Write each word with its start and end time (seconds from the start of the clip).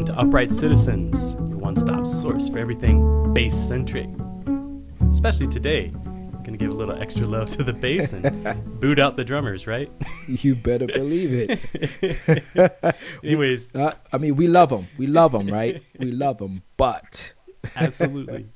welcome 0.00 0.14
to 0.14 0.20
Upright 0.20 0.50
Citizens, 0.50 1.34
your 1.50 1.58
one 1.58 1.76
stop 1.76 2.06
source 2.06 2.48
for 2.48 2.58
everything 2.58 3.34
bass 3.34 3.54
centric. 3.54 4.08
Especially 5.10 5.46
today, 5.46 5.92
I'm 5.94 6.32
going 6.42 6.52
to 6.52 6.56
give 6.56 6.70
a 6.72 6.74
little 6.74 6.94
extra 7.02 7.26
love 7.26 7.50
to 7.50 7.62
the 7.62 7.74
bass 7.74 8.14
and 8.14 8.80
boot 8.80 8.98
out 8.98 9.18
the 9.18 9.24
drummers, 9.24 9.66
right? 9.66 9.92
You 10.26 10.54
better 10.54 10.86
believe 10.86 11.30
it. 11.50 12.96
Anyways, 13.24 13.74
Uh, 13.74 13.92
I 14.10 14.16
mean, 14.16 14.36
we 14.36 14.46
love 14.48 14.70
them. 14.70 14.86
We 14.96 15.06
love 15.06 15.32
them, 15.32 15.48
right? 15.48 15.82
We 15.98 16.12
love 16.12 16.38
them. 16.38 16.62
But 16.78 17.34
absolutely. 17.76 18.46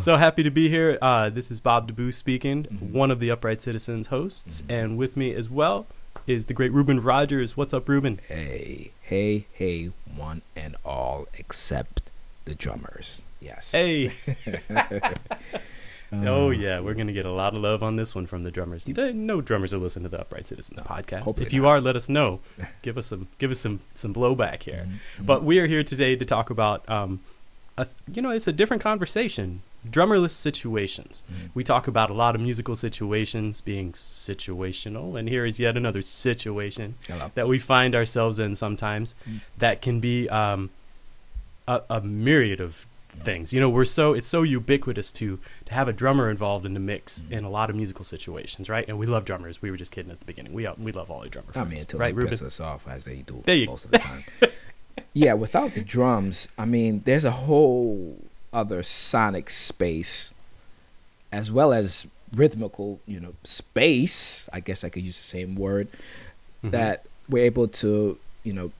so 0.00 0.16
happy 0.16 0.42
to 0.42 0.50
be 0.50 0.68
here. 0.68 0.98
Uh, 1.00 1.30
this 1.30 1.52
is 1.52 1.60
Bob 1.60 1.92
DeBoo 1.94 2.12
speaking, 2.12 2.64
Mhm. 2.64 2.90
one 2.90 3.12
of 3.12 3.20
the 3.20 3.30
Upright 3.30 3.62
Citizens 3.62 4.08
hosts, 4.08 4.62
Mhm. 4.62 4.74
and 4.74 4.98
with 4.98 5.16
me 5.16 5.32
as 5.34 5.48
well 5.48 5.86
is 6.26 6.46
the 6.46 6.54
great 6.54 6.72
Reuben 6.72 7.02
Rogers. 7.02 7.56
What's 7.56 7.72
up, 7.74 7.88
Reuben? 7.88 8.20
hey, 8.28 8.90
hey, 9.02 9.46
hey, 9.52 9.90
one 10.16 10.42
and 10.56 10.76
all 10.84 11.26
except 11.34 12.02
the 12.44 12.54
drummers. 12.54 13.22
Yes. 13.40 13.72
Hey. 13.72 14.12
Uh, 14.74 15.10
Oh 16.12 16.50
yeah, 16.50 16.80
we're 16.80 16.94
gonna 16.94 17.12
get 17.12 17.24
a 17.24 17.30
lot 17.30 17.54
of 17.54 17.62
love 17.62 17.84
on 17.84 17.94
this 17.94 18.16
one 18.16 18.26
from 18.26 18.42
the 18.42 18.50
drummers. 18.50 18.88
No 18.88 19.40
drummers 19.40 19.72
are 19.72 19.78
listening 19.78 20.02
to 20.06 20.08
the 20.08 20.20
Upright 20.20 20.48
Citizens 20.48 20.80
podcast. 20.80 21.40
If 21.40 21.52
you 21.52 21.62
not. 21.62 21.68
are, 21.68 21.80
let 21.80 21.94
us 21.94 22.08
know. 22.08 22.40
Give 22.82 22.98
us 22.98 23.06
some 23.06 23.28
give 23.38 23.52
us 23.52 23.60
some 23.60 23.78
some 23.94 24.12
blowback 24.12 24.64
here. 24.64 24.88
Mhm, 24.88 25.24
But 25.26 25.44
we 25.44 25.60
are 25.60 25.68
here 25.68 25.84
today 25.84 26.16
to 26.16 26.24
talk 26.24 26.50
about, 26.50 26.86
um, 26.88 27.20
a, 27.78 27.86
you 28.12 28.22
know, 28.22 28.30
it's 28.30 28.48
a 28.48 28.52
different 28.52 28.82
conversation. 28.82 29.62
Drummerless 29.88 30.32
situations. 30.32 31.22
Mhm. 31.32 31.50
We 31.54 31.64
talk 31.64 31.88
about 31.88 32.10
a 32.10 32.14
lot 32.14 32.34
of 32.34 32.40
musical 32.40 32.76
situations 32.76 33.60
being 33.60 33.92
situational, 33.92 35.18
and 35.18 35.28
here 35.28 35.46
is 35.46 35.58
yet 35.58 35.76
another 35.76 36.02
situation 36.02 36.96
Hello. 37.06 37.30
that 37.34 37.48
we 37.48 37.58
find 37.58 37.94
ourselves 37.94 38.38
in 38.38 38.54
sometimes 38.54 39.14
Mm. 39.28 39.40
that 39.58 39.80
can 39.80 40.00
be 40.00 40.28
um, 40.28 40.70
a, 41.66 41.80
a 41.88 42.00
myriad 42.02 42.60
of 42.60 42.84
things. 43.24 43.52
You 43.52 43.58
know, 43.60 43.68
we're 43.70 43.84
so 43.86 44.12
it's 44.12 44.26
so 44.28 44.42
ubiquitous 44.42 45.10
to 45.12 45.38
to 45.64 45.72
have 45.74 45.88
a 45.88 45.92
drummer 45.92 46.30
involved 46.30 46.66
in 46.66 46.74
the 46.74 46.80
mix 46.80 47.22
Mm. 47.22 47.32
in 47.38 47.44
a 47.44 47.50
lot 47.50 47.70
of 47.70 47.74
musical 47.76 48.04
situations, 48.04 48.68
right? 48.68 48.86
And 48.86 48.98
we 48.98 49.06
love 49.06 49.24
drummers. 49.24 49.62
We 49.62 49.70
were 49.70 49.76
just 49.78 49.90
kidding 49.92 50.12
at 50.12 50.20
the 50.20 50.26
beginning. 50.26 50.52
We 50.52 50.68
we 50.78 50.92
love 50.92 51.10
all 51.10 51.20
the 51.22 51.28
drummer 51.30 51.48
I 51.54 51.64
mean, 51.64 51.80
until 51.80 52.00
right, 52.00 52.14
they 52.14 52.26
piss 52.26 52.42
us 52.42 52.60
off 52.60 52.86
as 52.86 53.06
they 53.06 53.16
do 53.22 53.42
There 53.46 53.54
you- 53.56 53.66
most 53.66 53.86
of 53.86 53.90
the 53.92 53.98
time. 53.98 54.24
yeah, 55.14 55.32
without 55.34 55.74
the 55.74 55.80
drums, 55.82 56.48
I 56.58 56.66
mean, 56.66 57.02
there's 57.06 57.24
a 57.24 57.30
whole 57.32 58.18
other 58.52 58.82
sonic 58.82 59.50
space, 59.50 60.32
as 61.32 61.50
well 61.50 61.72
as 61.72 62.06
rhythmical, 62.34 63.00
you 63.06 63.20
know, 63.20 63.34
space. 63.44 64.48
I 64.52 64.60
guess 64.60 64.84
I 64.84 64.88
could 64.88 65.02
use 65.04 65.18
the 65.18 65.24
same 65.24 65.54
word 65.54 65.88
Mhm. 66.64 66.70
that 66.72 67.04
we're 67.28 67.44
able 67.44 67.68
to, 67.68 68.18
you 68.44 68.52
know, 68.52 68.72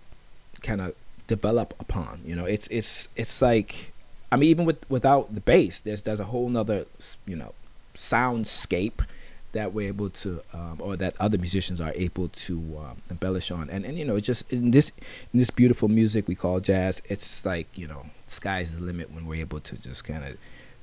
kind 0.62 0.80
of 0.80 0.94
develop 1.26 1.74
upon. 1.80 2.20
You 2.24 2.34
know, 2.36 2.44
it's 2.44 2.66
it's 2.68 3.08
it's 3.16 3.40
like, 3.40 3.92
I 4.32 4.36
mean, 4.36 4.50
even 4.50 4.64
with 4.64 4.88
without 4.90 5.34
the 5.34 5.40
bass, 5.40 5.80
there's 5.80 6.02
there's 6.02 6.20
a 6.20 6.24
whole 6.26 6.48
nother, 6.48 6.86
you 7.26 7.36
know, 7.36 7.54
soundscape 7.94 9.04
that 9.52 9.72
we're 9.74 9.88
able 9.88 10.08
to, 10.10 10.40
um, 10.52 10.76
or 10.78 10.96
that 10.96 11.12
other 11.18 11.36
musicians 11.36 11.80
are 11.80 11.92
able 11.96 12.28
to 12.28 12.54
um, 12.78 13.02
embellish 13.10 13.50
on. 13.50 13.68
And 13.70 13.84
and 13.84 13.98
you 13.98 14.04
know, 14.04 14.16
it's 14.16 14.26
just 14.26 14.50
in 14.52 14.70
this 14.70 14.92
in 15.32 15.38
this 15.40 15.50
beautiful 15.50 15.88
music 15.88 16.28
we 16.28 16.34
call 16.34 16.60
jazz, 16.60 17.02
it's 17.08 17.44
like 17.44 17.66
you 17.76 17.88
know, 17.88 18.06
sky's 18.30 18.76
the 18.76 18.82
limit 18.82 19.10
when 19.12 19.26
we're 19.26 19.40
able 19.40 19.60
to 19.60 19.76
just 19.76 20.04
kind 20.04 20.24
of 20.24 20.36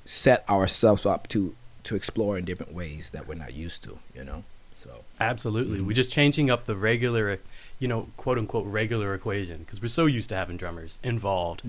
set 0.06 0.48
ourselves 0.50 1.06
up 1.06 1.28
to 1.30 1.56
to 1.84 1.96
explore 1.96 2.38
in 2.38 2.44
different 2.46 2.74
ways 2.74 3.12
that 3.12 3.28
we're 3.28 3.36
not 3.36 3.54
used 3.54 3.82
to. 3.84 3.98
You 4.14 4.24
know, 4.26 4.44
so. 4.84 5.04
Absolutely. 5.20 5.80
Mhm. 5.80 5.86
We're 5.88 5.94
just 5.94 6.12
changing 6.12 6.50
up 6.50 6.66
the 6.66 6.76
regular, 6.76 7.40
you 7.80 7.88
know, 7.88 8.10
quote 8.18 8.38
unquote 8.38 8.66
regular 8.66 9.14
equation 9.14 9.60
because 9.60 9.82
we're 9.82 9.88
so 9.88 10.06
used 10.06 10.28
to 10.30 10.36
having 10.36 10.58
drummers 10.58 11.00
involved. 11.04 11.62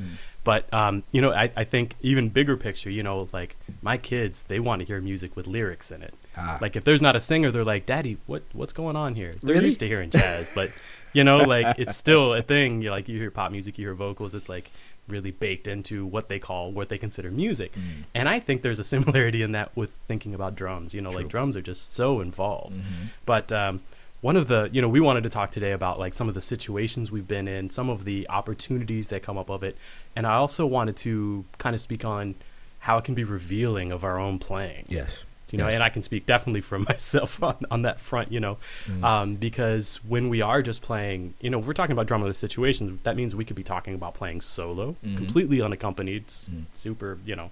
But 0.45 0.73
um, 0.75 1.05
you 1.13 1.21
know, 1.21 1.33
I, 1.33 1.51
I 1.57 1.65
think 1.65 1.95
even 2.01 2.31
bigger 2.31 2.57
picture, 2.57 2.91
you 2.91 3.03
know, 3.05 3.29
like 3.33 3.55
my 3.81 3.97
kids, 3.97 4.43
they 4.49 4.59
want 4.59 4.81
to 4.81 4.87
hear 4.87 5.01
music 5.01 5.37
with 5.37 5.47
lyrics 5.47 5.91
in 5.93 6.03
it. 6.03 6.15
Ah. 6.37 6.59
Like 6.61 6.75
if 6.75 6.83
there's 6.85 7.03
not 7.03 7.15
a 7.17 7.21
singer, 7.21 7.51
they're 7.53 7.65
like, 7.65 7.87
"Daddy, 7.87 8.19
what 8.27 8.43
what's 8.53 8.73
going 8.73 8.97
on 8.97 9.15
here?" 9.15 9.35
They're 9.43 9.55
Really? 9.55 9.67
used 9.67 9.81
to 9.81 9.87
hearing 9.87 10.11
jazz, 10.11 10.49
but 10.55 10.71
you 11.13 11.23
know, 11.25 11.39
like 11.39 11.79
it's 11.79 11.97
still 12.05 12.35
a 12.35 12.43
thing. 12.43 12.83
You 12.83 12.91
like 12.91 13.09
you 13.09 13.19
hear 13.19 13.31
pop 13.31 13.53
music, 13.53 13.79
you 13.79 13.87
hear 13.87 13.95
vocals. 13.95 14.35
It's 14.35 14.49
like 14.49 14.71
really 15.09 15.31
baked 15.31 15.67
into 15.67 16.07
what 16.07 16.29
they 16.29 16.39
call 16.39 16.73
what 16.73 16.89
they 16.89 16.99
consider 16.99 17.31
music. 17.31 17.73
Mm. 17.73 18.05
And 18.15 18.29
I 18.29 18.39
think 18.39 18.63
there's 18.63 18.79
a 18.79 18.85
similarity 18.85 19.43
in 19.43 19.53
that 19.53 19.75
with 19.77 19.93
thinking 20.07 20.35
about 20.35 20.55
drums. 20.55 20.95
You 20.95 21.01
know, 21.01 21.11
like 21.11 21.29
drums 21.29 21.57
are 21.57 21.63
just 21.63 21.93
so 21.93 22.21
involved. 22.21 22.77
Mhm. 22.77 23.11
But 23.27 23.53
um, 23.53 23.81
one 24.21 24.37
of 24.37 24.49
the, 24.49 24.69
you 24.73 24.83
know, 24.83 24.89
we 24.89 25.01
wanted 25.01 25.23
to 25.25 25.31
talk 25.31 25.51
today 25.51 25.73
about 25.73 25.99
like 25.99 26.15
some 26.15 26.29
of 26.29 26.35
the 26.35 26.41
situations 26.41 27.11
we've 27.11 27.29
been 27.29 27.47
in, 27.47 27.71
some 27.71 27.89
of 27.89 28.05
the 28.05 28.29
opportunities 28.29 29.09
that 29.09 29.23
come 29.23 29.39
up 29.39 29.49
of 29.49 29.63
it, 29.63 29.77
and 30.17 30.27
I 30.27 30.35
also 30.35 30.67
wanted 30.67 30.97
to 30.99 31.45
kind 31.59 31.75
of 31.75 31.81
speak 31.81 32.05
on 32.05 32.35
how 32.81 32.99
it 32.99 33.05
can 33.05 33.15
be 33.15 33.25
revealing 33.25 33.93
of 33.93 34.05
our 34.05 34.19
own 34.19 34.39
playing. 34.39 34.85
Yes. 34.89 35.25
You 35.51 35.59
know, 35.59 35.65
Yes. 35.67 35.75
and 35.75 35.83
I 35.83 35.89
can 35.89 36.03
speak 36.03 36.27
definitely 36.27 36.61
for 36.61 36.79
myself 36.91 37.43
on, 37.43 37.57
on 37.71 37.83
that 37.83 38.01
front. 38.01 38.31
You 38.33 38.41
know, 38.41 38.59
Mm. 38.87 39.05
um, 39.05 39.35
because 39.37 39.97
when 40.07 40.29
we 40.29 40.41
are 40.43 40.63
just 40.63 40.83
playing, 40.83 41.35
you 41.41 41.51
know, 41.51 41.59
we're 41.59 41.73
talking 41.73 41.93
about 41.93 42.07
drumless 42.07 42.37
situations. 42.37 43.01
That 43.05 43.17
means 43.17 43.35
we 43.35 43.45
could 43.45 43.57
be 43.57 43.63
talking 43.65 43.95
about 43.95 44.15
playing 44.15 44.41
solo, 44.43 44.97
Mhm. 45.05 45.17
completely 45.17 45.61
unaccompanied, 45.63 46.27
Mm. 46.29 46.65
super, 46.75 47.19
you 47.25 47.35
know, 47.37 47.51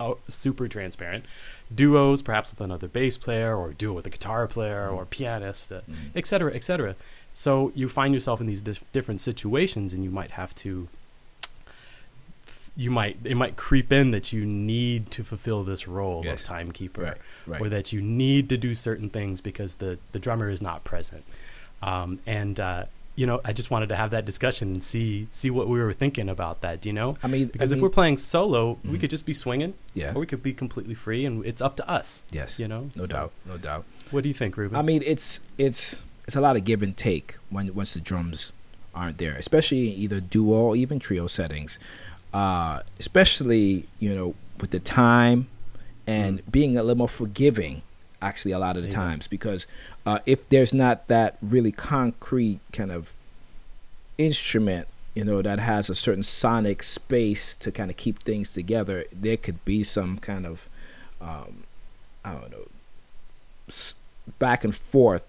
oh, 0.00 0.18
super 0.28 0.68
transparent. 0.68 1.24
Duos, 1.74 2.22
perhaps 2.22 2.50
with 2.50 2.60
another 2.60 2.88
bass 2.88 3.16
player, 3.16 3.56
or 3.56 3.72
duo 3.72 3.92
with 3.94 4.06
a 4.06 4.10
guitar 4.10 4.46
player, 4.46 4.88
or 4.88 5.04
pianist, 5.04 5.72
uh, 5.72 5.80
Mm. 5.90 5.94
et 6.14 6.26
cetera, 6.26 6.54
et 6.54 6.64
cetera. 6.64 6.94
So 7.32 7.70
you 7.74 7.88
find 7.88 8.14
yourself 8.14 8.40
in 8.40 8.46
these 8.46 8.62
dif- 8.62 8.84
different 8.92 9.20
situations, 9.20 9.92
and 9.92 10.02
you 10.04 10.10
might 10.10 10.32
have 10.32 10.54
to. 10.56 10.88
You 12.76 12.90
might 12.90 13.16
it 13.24 13.36
might 13.36 13.56
creep 13.56 13.90
in 13.92 14.10
that 14.10 14.32
you 14.32 14.44
need 14.44 15.10
to 15.12 15.24
fulfill 15.24 15.64
this 15.64 15.88
role 15.88 16.22
Yes. 16.24 16.40
of 16.42 16.46
timekeeper, 16.46 17.02
Right. 17.02 17.16
Right. 17.46 17.60
or 17.62 17.68
that 17.70 17.92
you 17.92 18.00
need 18.02 18.48
to 18.50 18.56
do 18.58 18.74
certain 18.74 19.08
things 19.10 19.40
because 19.40 19.76
the 19.76 19.98
the 20.12 20.18
drummer 20.18 20.50
is 20.50 20.60
not 20.60 20.84
present. 20.84 21.24
Um, 21.82 22.18
and 22.26 22.58
uh, 22.60 22.84
you 23.14 23.26
know, 23.26 23.40
I 23.46 23.54
just 23.54 23.70
wanted 23.70 23.88
to 23.88 23.96
have 23.96 24.10
that 24.10 24.26
discussion 24.26 24.72
and 24.74 24.84
see 24.84 25.26
see 25.32 25.48
what 25.50 25.68
we 25.68 25.78
were 25.80 25.94
thinking 25.94 26.28
about 26.28 26.60
that. 26.60 26.82
Do 26.82 26.90
you 26.90 26.92
know? 26.92 27.16
I 27.22 27.28
mean, 27.28 27.46
Because 27.46 27.72
I 27.72 27.76
if 27.76 27.80
we're 27.80 27.88
playing 27.88 28.18
solo, 28.18 28.78
we 28.84 28.98
Mhm. 28.98 29.00
could 29.00 29.10
just 29.10 29.24
be 29.24 29.32
swinging, 29.32 29.72
yeah, 29.94 30.12
or 30.14 30.20
we 30.20 30.26
could 30.26 30.42
be 30.42 30.52
completely 30.52 30.94
free, 30.94 31.24
and 31.24 31.44
it's 31.46 31.62
up 31.62 31.76
to 31.76 31.88
us. 31.88 32.24
yes, 32.30 32.58
You 32.58 32.68
know, 32.68 32.90
no 32.94 33.04
So, 33.04 33.06
doubt, 33.06 33.32
no 33.46 33.56
doubt. 33.56 33.84
What 34.10 34.22
do 34.22 34.28
you 34.28 34.34
think, 34.34 34.56
Reuben? 34.58 34.76
I 34.76 34.82
mean, 34.82 35.02
it's 35.06 35.40
it's 35.56 36.02
it's 36.26 36.36
a 36.36 36.42
lot 36.42 36.56
of 36.56 36.64
give 36.66 36.82
and 36.82 36.94
take 36.94 37.36
when 37.48 37.72
once 37.74 37.94
the 37.94 38.00
drums 38.00 38.52
aren't 38.94 39.16
there, 39.16 39.34
especially 39.36 39.88
in 39.92 39.98
either 39.98 40.20
duo 40.20 40.54
or 40.56 40.76
even 40.76 40.98
trio 40.98 41.26
settings. 41.26 41.78
Uh, 42.36 42.82
especially 42.98 43.86
you 43.98 44.14
know 44.14 44.34
with 44.60 44.70
the 44.70 44.80
time 44.80 45.48
and 46.06 46.42
being 46.50 46.76
a 46.76 46.82
little 46.82 46.98
more 46.98 47.08
forgiving. 47.08 47.80
Actually, 48.20 48.52
a 48.52 48.58
lot 48.58 48.76
of 48.76 48.82
the 48.82 48.90
Yeah. 48.90 48.94
times 48.94 49.26
because 49.26 49.66
uh, 50.04 50.18
if 50.26 50.46
there's 50.48 50.74
not 50.74 51.08
that 51.08 51.38
really 51.40 51.72
concrete 51.72 52.60
kind 52.72 52.92
of 52.92 53.12
instrument, 54.18 54.86
you 55.14 55.24
know, 55.24 55.40
that 55.42 55.58
has 55.58 55.88
a 55.88 55.94
certain 55.94 56.22
sonic 56.22 56.82
space 56.82 57.54
to 57.54 57.70
kind 57.72 57.90
of 57.90 57.96
keep 57.96 58.22
things 58.22 58.52
together, 58.52 59.04
there 59.12 59.36
could 59.36 59.64
be 59.64 59.82
some 59.82 60.18
kind 60.18 60.44
of 60.46 60.68
um, 61.20 61.64
I 62.24 62.32
don't 62.34 62.50
know 62.50 62.68
back 64.38 64.64
and 64.64 64.74
forth 64.76 65.24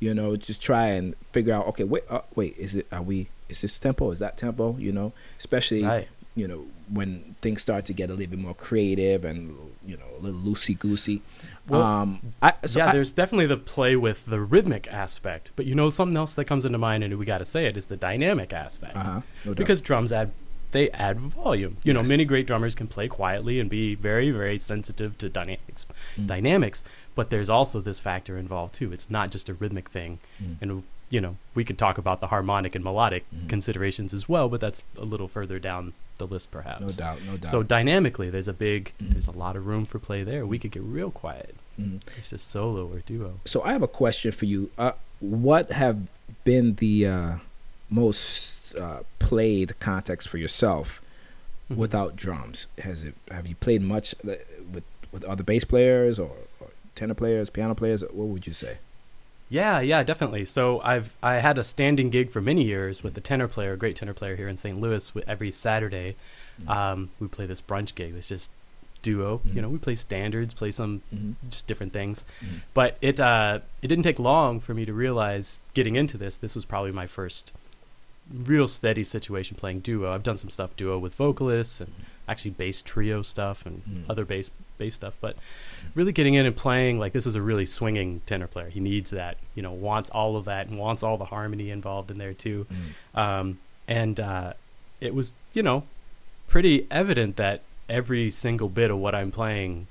you 0.00 0.12
know 0.14 0.36
just 0.36 0.60
try 0.60 0.86
and 0.86 1.14
figure 1.32 1.52
out 1.54 1.66
okay 1.66 1.84
wait 1.84 2.02
uh, 2.10 2.20
wait 2.34 2.56
is 2.58 2.76
it 2.76 2.86
are 2.92 3.02
we 3.02 3.28
is 3.48 3.60
this 3.60 3.78
tempo 3.78 4.10
is 4.10 4.18
that 4.18 4.36
tempo 4.36 4.76
you 4.78 4.92
know 4.92 5.12
especially 5.38 5.82
right. 5.82 6.08
You 6.36 6.48
know 6.48 6.66
when 6.88 7.34
things 7.40 7.62
start 7.62 7.84
to 7.86 7.92
get 7.92 8.10
a 8.10 8.14
little 8.14 8.30
bit 8.30 8.38
more 8.38 8.54
creative 8.54 9.24
and 9.24 9.56
you 9.86 9.96
know 9.96 10.04
a 10.18 10.20
little 10.20 10.40
loosey 10.40 10.78
goosey 10.78 11.22
Well, 11.68 11.82
um 11.82 12.20
I, 12.42 12.52
so 12.66 12.78
yeah, 12.80 12.88
I- 12.88 12.92
there's 12.92 13.12
definitely 13.12 13.46
the 13.46 13.56
play 13.56 13.96
with 13.96 14.26
the 14.26 14.40
rhythmic 14.40 14.86
aspect, 14.92 15.50
but 15.56 15.64
you 15.66 15.74
know 15.74 15.90
something 15.90 16.16
else 16.16 16.34
that 16.34 16.44
comes 16.46 16.64
into 16.64 16.78
mind, 16.78 17.04
and 17.04 17.16
we 17.18 17.24
got 17.24 17.38
to 17.38 17.44
say 17.44 17.66
it 17.66 17.76
is 17.76 17.86
the 17.86 17.96
dynamic 17.96 18.52
aspect. 18.52 18.96
uh-huh 18.96 19.20
no 19.44 19.54
because 19.54 19.80
drums 19.80 20.12
add 20.12 20.30
they 20.72 20.90
add 20.90 21.20
volume. 21.20 21.76
You 21.84 21.92
know, 21.92 22.02
many 22.02 22.24
great 22.24 22.48
drummers 22.48 22.74
can 22.74 22.88
play 22.88 23.06
quietly 23.06 23.60
and 23.60 23.70
be 23.70 23.94
very, 23.94 24.32
very 24.32 24.58
sensitive 24.58 25.16
to 25.18 25.28
dynamics. 25.28 25.86
Mm. 26.18 26.26
Dynamics, 26.26 26.82
but 27.14 27.30
there's 27.30 27.48
also 27.48 27.80
this 27.80 28.00
factor 28.00 28.36
involved 28.36 28.74
too. 28.74 28.92
It's 28.92 29.08
not 29.08 29.30
just 29.30 29.48
a 29.48 29.54
rhythmic 29.54 29.88
thing, 29.88 30.18
Mm. 30.42 30.56
and 30.60 30.82
you 31.10 31.20
know, 31.20 31.36
we 31.54 31.62
could 31.64 31.78
talk 31.78 31.96
about 31.96 32.20
the 32.20 32.26
harmonic 32.26 32.74
and 32.74 32.82
melodic 32.82 33.24
Mhm. 33.32 33.48
considerations 33.48 34.12
as 34.12 34.28
well, 34.28 34.48
but 34.48 34.60
that's 34.60 34.84
a 34.98 35.04
little 35.04 35.28
further 35.28 35.60
down 35.60 35.92
the 36.26 36.34
list, 36.34 36.50
perhaps. 36.50 36.80
no 36.80 36.88
doubt 36.88 37.18
no 37.26 37.36
doubt 37.36 37.50
So 37.50 37.62
dynamically, 37.62 38.30
there's 38.30 38.48
a 38.48 38.52
big, 38.52 38.92
Mhm. 39.02 39.12
there's 39.12 39.26
a 39.26 39.32
lot 39.32 39.56
of 39.56 39.66
room 39.66 39.84
for 39.84 39.98
play 39.98 40.22
there. 40.22 40.46
We 40.46 40.58
could 40.58 40.70
get 40.72 40.82
real 40.82 41.10
quiet. 41.10 41.54
Mhm. 41.80 42.00
It's 42.18 42.30
just 42.30 42.50
solo 42.50 42.86
or 42.92 43.00
duo. 43.00 43.40
So 43.44 43.62
I 43.62 43.72
have 43.72 43.82
a 43.82 43.88
question 43.88 44.32
for 44.32 44.44
you. 44.44 44.70
Uh, 44.78 44.92
what 45.20 45.72
have 45.72 46.08
been 46.44 46.74
the 46.76 47.06
uh, 47.06 47.32
most 47.90 48.74
uh, 48.76 49.00
played 49.18 49.78
context 49.80 50.28
for 50.28 50.38
yourself 50.38 51.00
Mhm. 51.70 51.76
without 51.76 52.16
drums? 52.16 52.66
Has 52.78 53.04
it? 53.04 53.14
Have 53.30 53.46
you 53.46 53.54
played 53.54 53.82
much 53.82 54.14
uh, 54.24 54.34
with 54.72 54.84
with 55.12 55.24
other 55.24 55.44
bass 55.44 55.64
players 55.64 56.18
or, 56.18 56.32
or 56.60 56.68
tenor 56.96 57.14
players, 57.14 57.48
piano 57.50 57.74
players? 57.74 58.02
What 58.02 58.28
would 58.28 58.46
you 58.46 58.52
say? 58.52 58.78
Yeah, 59.48 59.80
yeah, 59.80 60.02
definitely. 60.02 60.44
So 60.46 60.80
I've 60.80 61.14
I 61.22 61.34
had 61.34 61.58
a 61.58 61.64
standing 61.64 62.10
gig 62.10 62.30
for 62.30 62.40
many 62.40 62.64
years 62.64 63.02
with 63.02 63.14
the 63.14 63.20
tenor 63.20 63.46
player, 63.48 63.74
a 63.74 63.76
great 63.76 63.96
tenor 63.96 64.14
player 64.14 64.36
here 64.36 64.48
in 64.48 64.56
St. 64.56 64.80
Louis. 64.80 65.12
Every 65.26 65.50
Saturday, 65.50 66.16
Mm-hmm. 66.60 66.68
um, 66.70 67.10
we 67.18 67.26
play 67.26 67.46
this 67.46 67.60
brunch 67.60 67.96
gig. 67.96 68.14
It's 68.16 68.28
just 68.28 68.48
duo. 69.02 69.40
Mhm. 69.44 69.56
You 69.56 69.62
know, 69.62 69.68
we 69.68 69.78
play 69.78 69.96
standards, 69.96 70.54
play 70.54 70.70
some 70.70 71.02
Mhm. 71.12 71.34
just 71.50 71.66
different 71.66 71.92
things. 71.92 72.24
Mhm. 72.40 72.62
But 72.74 72.96
it 73.02 73.18
uh, 73.20 73.58
it 73.82 73.88
didn't 73.88 74.04
take 74.04 74.18
long 74.20 74.60
for 74.60 74.72
me 74.72 74.84
to 74.86 74.92
realize 74.92 75.58
getting 75.74 75.96
into 75.96 76.16
this. 76.16 76.36
This 76.36 76.54
was 76.54 76.64
probably 76.64 76.92
my 76.92 77.06
first 77.08 77.52
real 78.32 78.68
steady 78.68 79.02
situation 79.04 79.56
playing 79.56 79.80
duo. 79.80 80.12
I've 80.14 80.22
done 80.22 80.36
some 80.38 80.48
stuff 80.48 80.74
duo 80.76 80.96
with 80.98 81.14
vocalists 81.16 81.80
and 81.80 81.92
actually 82.28 82.52
bass 82.52 82.82
trio 82.82 83.20
stuff 83.22 83.66
and 83.66 84.04
other 84.08 84.24
bass 84.24 84.50
bass 84.78 84.94
stuff, 84.94 85.16
but 85.20 85.36
really 85.94 86.12
getting 86.12 86.34
in 86.34 86.46
and 86.46 86.56
playing 86.56 86.98
like 86.98 87.12
this 87.12 87.26
is 87.26 87.34
a 87.34 87.42
really 87.42 87.66
swinging 87.66 88.20
tenor 88.26 88.46
player. 88.46 88.68
He 88.68 88.80
needs 88.80 89.10
that, 89.10 89.36
you 89.54 89.62
know, 89.62 89.72
wants 89.72 90.10
all 90.10 90.36
of 90.36 90.44
that 90.46 90.66
and 90.68 90.78
wants 90.78 91.02
all 91.02 91.16
the 91.16 91.26
harmony 91.26 91.70
involved 91.70 92.10
in 92.10 92.18
there 92.18 92.34
too. 92.34 92.66
Mm. 93.14 93.18
Um, 93.18 93.58
and 93.88 94.18
uh, 94.20 94.52
it 95.00 95.14
was, 95.14 95.32
you 95.52 95.62
know, 95.62 95.84
pretty 96.48 96.86
evident 96.90 97.36
that 97.36 97.62
every 97.88 98.30
single 98.30 98.68
bit 98.68 98.90
of 98.90 98.98
what 98.98 99.14
I'm 99.14 99.30
playing 99.30 99.86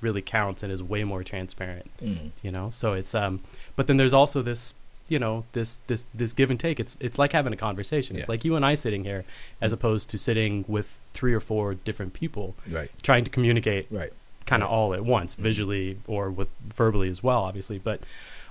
really 0.00 0.20
counts 0.22 0.62
and 0.62 0.70
is 0.72 0.82
way 0.82 1.04
more 1.04 1.24
transparent 1.24 1.90
Mm. 2.02 2.30
you 2.42 2.50
know 2.50 2.68
so 2.70 2.92
it's 2.92 3.14
um 3.14 3.40
but 3.76 3.86
then 3.86 3.96
there's 3.96 4.12
also 4.12 4.42
this 4.42 4.74
you 5.08 5.18
know 5.18 5.44
this 5.52 5.78
this 5.86 6.04
this 6.14 6.32
give 6.34 6.50
and 6.50 6.60
take 6.60 6.78
it's 6.78 6.98
it's 7.00 7.18
like 7.18 7.32
having 7.32 7.52
a 7.52 7.56
conversation 7.56 8.16
it's 8.16 8.28
like 8.28 8.44
you 8.44 8.56
and 8.56 8.64
i 8.66 8.74
sitting 8.74 9.04
here 9.04 9.24
as 9.60 9.72
opposed 9.72 10.10
to 10.10 10.18
sitting 10.18 10.64
with 10.68 10.98
three 11.14 11.32
or 11.32 11.40
four 11.40 11.72
different 11.74 12.12
people 12.12 12.54
Right. 12.70 12.90
trying 13.02 13.24
to 13.24 13.30
communicate 13.30 13.86
Right. 13.90 14.12
Kind 14.46 14.62
of 14.62 14.68
Right. 14.70 14.74
all 14.76 14.94
at 14.94 15.04
once 15.04 15.34
Mhm. 15.36 15.40
visually 15.40 15.98
or 16.06 16.30
with 16.30 16.48
verbally 16.66 17.08
as 17.10 17.22
well 17.22 17.42
obviously 17.42 17.78
but 17.78 18.00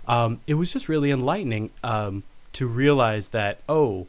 um 0.08 0.40
it 0.46 0.56
was 0.56 0.72
just 0.72 0.88
really 0.90 1.10
enlightening 1.12 1.70
um 1.84 2.24
to 2.54 2.68
realize 2.68 3.30
that 3.30 3.60
oh 3.68 4.08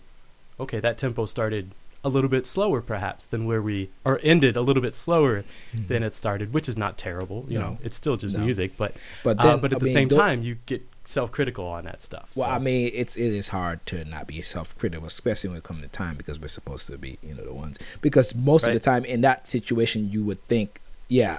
okay 0.60 0.80
that 0.80 0.98
tempo 0.98 1.26
started 1.26 1.70
a 2.04 2.08
little 2.08 2.30
bit 2.30 2.46
slower 2.46 2.80
perhaps 2.80 3.24
than 3.26 3.46
where 3.46 3.60
we 3.60 3.88
or 4.04 4.20
ended 4.22 4.56
a 4.56 4.60
little 4.60 4.82
bit 4.82 4.94
slower 4.94 5.44
than 5.74 6.02
it 6.04 6.14
started 6.14 6.52
which 6.52 6.68
is 6.68 6.76
not 6.76 6.96
terrible 6.98 7.44
you 7.48 7.58
Mm-hmm. 7.58 7.62
No. 7.62 7.70
know 7.72 7.78
it's 7.82 7.96
still 7.96 8.16
just 8.16 8.34
No. 8.36 8.44
music 8.44 8.76
but 8.76 8.94
But 9.24 9.40
uh, 9.44 9.56
but 9.56 9.72
at 9.72 9.76
I 9.76 9.78
the 9.80 9.84
mean, 9.86 9.94
same 9.94 10.08
time, 10.08 10.42
you 10.42 10.56
get 10.66 10.82
self-critical 11.04 11.64
on 11.64 11.84
that 11.84 12.02
stuff. 12.02 12.28
Well, 12.34 12.48
so- 12.48 12.52
I 12.52 12.58
mean, 12.58 12.90
it's 12.92 13.16
it 13.16 13.32
is 13.32 13.48
hard 13.50 13.78
to 13.86 14.04
not 14.04 14.26
be 14.26 14.42
self-critical, 14.42 15.06
especially 15.06 15.50
when 15.50 15.58
it 15.58 15.62
comes 15.64 15.82
to 15.82 15.88
time, 15.88 16.16
because 16.16 16.40
we're 16.40 16.48
supposed 16.48 16.88
to 16.88 16.98
be, 16.98 17.16
you 17.22 17.32
know, 17.34 17.44
the 17.44 17.54
ones. 17.54 17.76
Because 18.02 18.34
most 18.34 18.66
of 18.66 18.72
the 18.72 18.80
time 18.80 19.04
in 19.04 19.20
that 19.20 19.46
situation, 19.46 20.10
you 20.10 20.24
would 20.24 20.42
think, 20.48 20.80
yeah, 21.06 21.34
uh, 21.34 21.38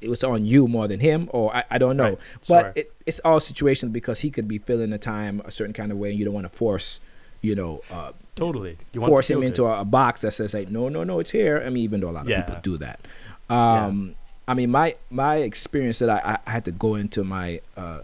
it 0.00 0.08
was 0.08 0.22
on 0.24 0.44
you 0.44 0.68
more 0.68 0.86
than 0.88 1.00
him, 1.00 1.28
or 1.32 1.54
I, 1.56 1.64
I 1.70 1.78
don't 1.78 1.96
know. 1.96 2.10
Right, 2.10 2.18
But 2.48 2.76
it, 2.76 2.92
it's 3.06 3.20
all 3.24 3.40
situations 3.40 3.92
because 3.92 4.20
he 4.20 4.30
could 4.30 4.46
be 4.46 4.58
feeling 4.58 4.90
the 4.90 4.98
time 4.98 5.40
a 5.44 5.50
certain 5.50 5.72
kind 5.72 5.90
of 5.92 5.98
way, 5.98 6.10
and 6.10 6.18
you 6.18 6.24
don't 6.24 6.34
want 6.34 6.44
to 6.50 6.56
force, 6.56 7.00
you 7.40 7.54
know, 7.54 7.82
uh, 7.90 8.12
totally, 8.34 8.76
you 8.92 9.00
force 9.00 9.28
him 9.30 9.42
into 9.42 9.64
a, 9.64 9.80
a 9.80 9.84
box 9.84 10.20
that 10.20 10.32
says 10.34 10.52
like, 10.54 10.68
no, 10.70 10.88
no, 10.88 11.02
no, 11.04 11.18
it's 11.20 11.30
here. 11.30 11.62
I 11.64 11.70
mean, 11.70 11.82
even 11.84 12.00
though 12.00 12.10
a 12.10 12.12
lot 12.12 12.22
of 12.24 12.28
Yeah. 12.28 12.42
people 12.42 12.60
do 12.62 12.76
that. 12.78 13.00
Um, 13.48 14.14
I 14.48 14.54
mean, 14.54 14.70
my 14.70 14.94
my 15.10 15.36
experience 15.36 15.98
that 16.00 16.10
I, 16.10 16.38
I 16.46 16.50
had 16.50 16.64
to 16.66 16.72
go 16.72 16.94
into 16.94 17.24
my 17.24 17.60
uh, 17.76 18.00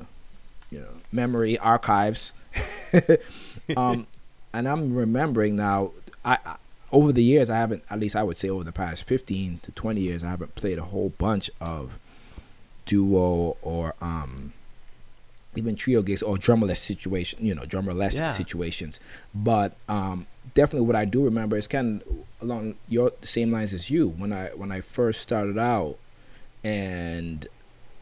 you 0.71 0.81
know 0.81 0.89
memory 1.12 1.59
archives, 1.59 2.33
um, 3.77 4.06
and 4.53 4.69
I'm 4.69 4.93
remembering 4.93 5.56
now. 5.56 5.93
I, 6.25 6.39
I 6.47 6.56
over 6.93 7.11
the 7.12 7.23
years 7.25 7.49
I 7.50 7.56
haven't, 7.56 7.83
at 7.91 7.99
least 7.99 8.15
I 8.15 8.23
would 8.23 8.37
say 8.37 8.49
over 8.50 8.65
the 8.65 8.73
past 8.73 9.05
fifteen 9.05 9.59
to 9.62 9.73
twenty 9.73 10.03
years, 10.03 10.23
I 10.23 10.29
haven't 10.31 10.55
played 10.55 10.79
a 10.79 10.85
whole 10.85 11.11
bunch 11.19 11.50
of 11.61 11.99
duo 12.87 13.56
or 13.62 13.94
um 14.00 14.53
even 15.55 15.77
trio 15.77 16.00
gigs 16.03 16.23
or 16.23 16.37
drummerless 16.37 16.79
situation, 16.79 17.44
you 17.44 17.55
know, 17.55 17.62
drummerless 17.62 18.17
Yeah. 18.17 18.29
situations. 18.29 18.99
But 19.35 19.77
um, 19.89 20.27
definitely, 20.55 20.87
what 20.87 20.97
I 20.97 21.05
do 21.05 21.23
remember 21.25 21.56
is 21.59 21.69
kind 21.69 22.00
of 22.03 22.09
along 22.41 22.77
your 22.89 23.12
the 23.21 23.27
same 23.27 23.50
lines 23.50 23.75
as 23.75 23.91
you. 23.91 24.09
When 24.09 24.33
I 24.33 24.47
when 24.49 24.73
I 24.73 24.81
first 24.81 25.21
started 25.21 25.59
out, 25.59 25.99
and 26.65 27.47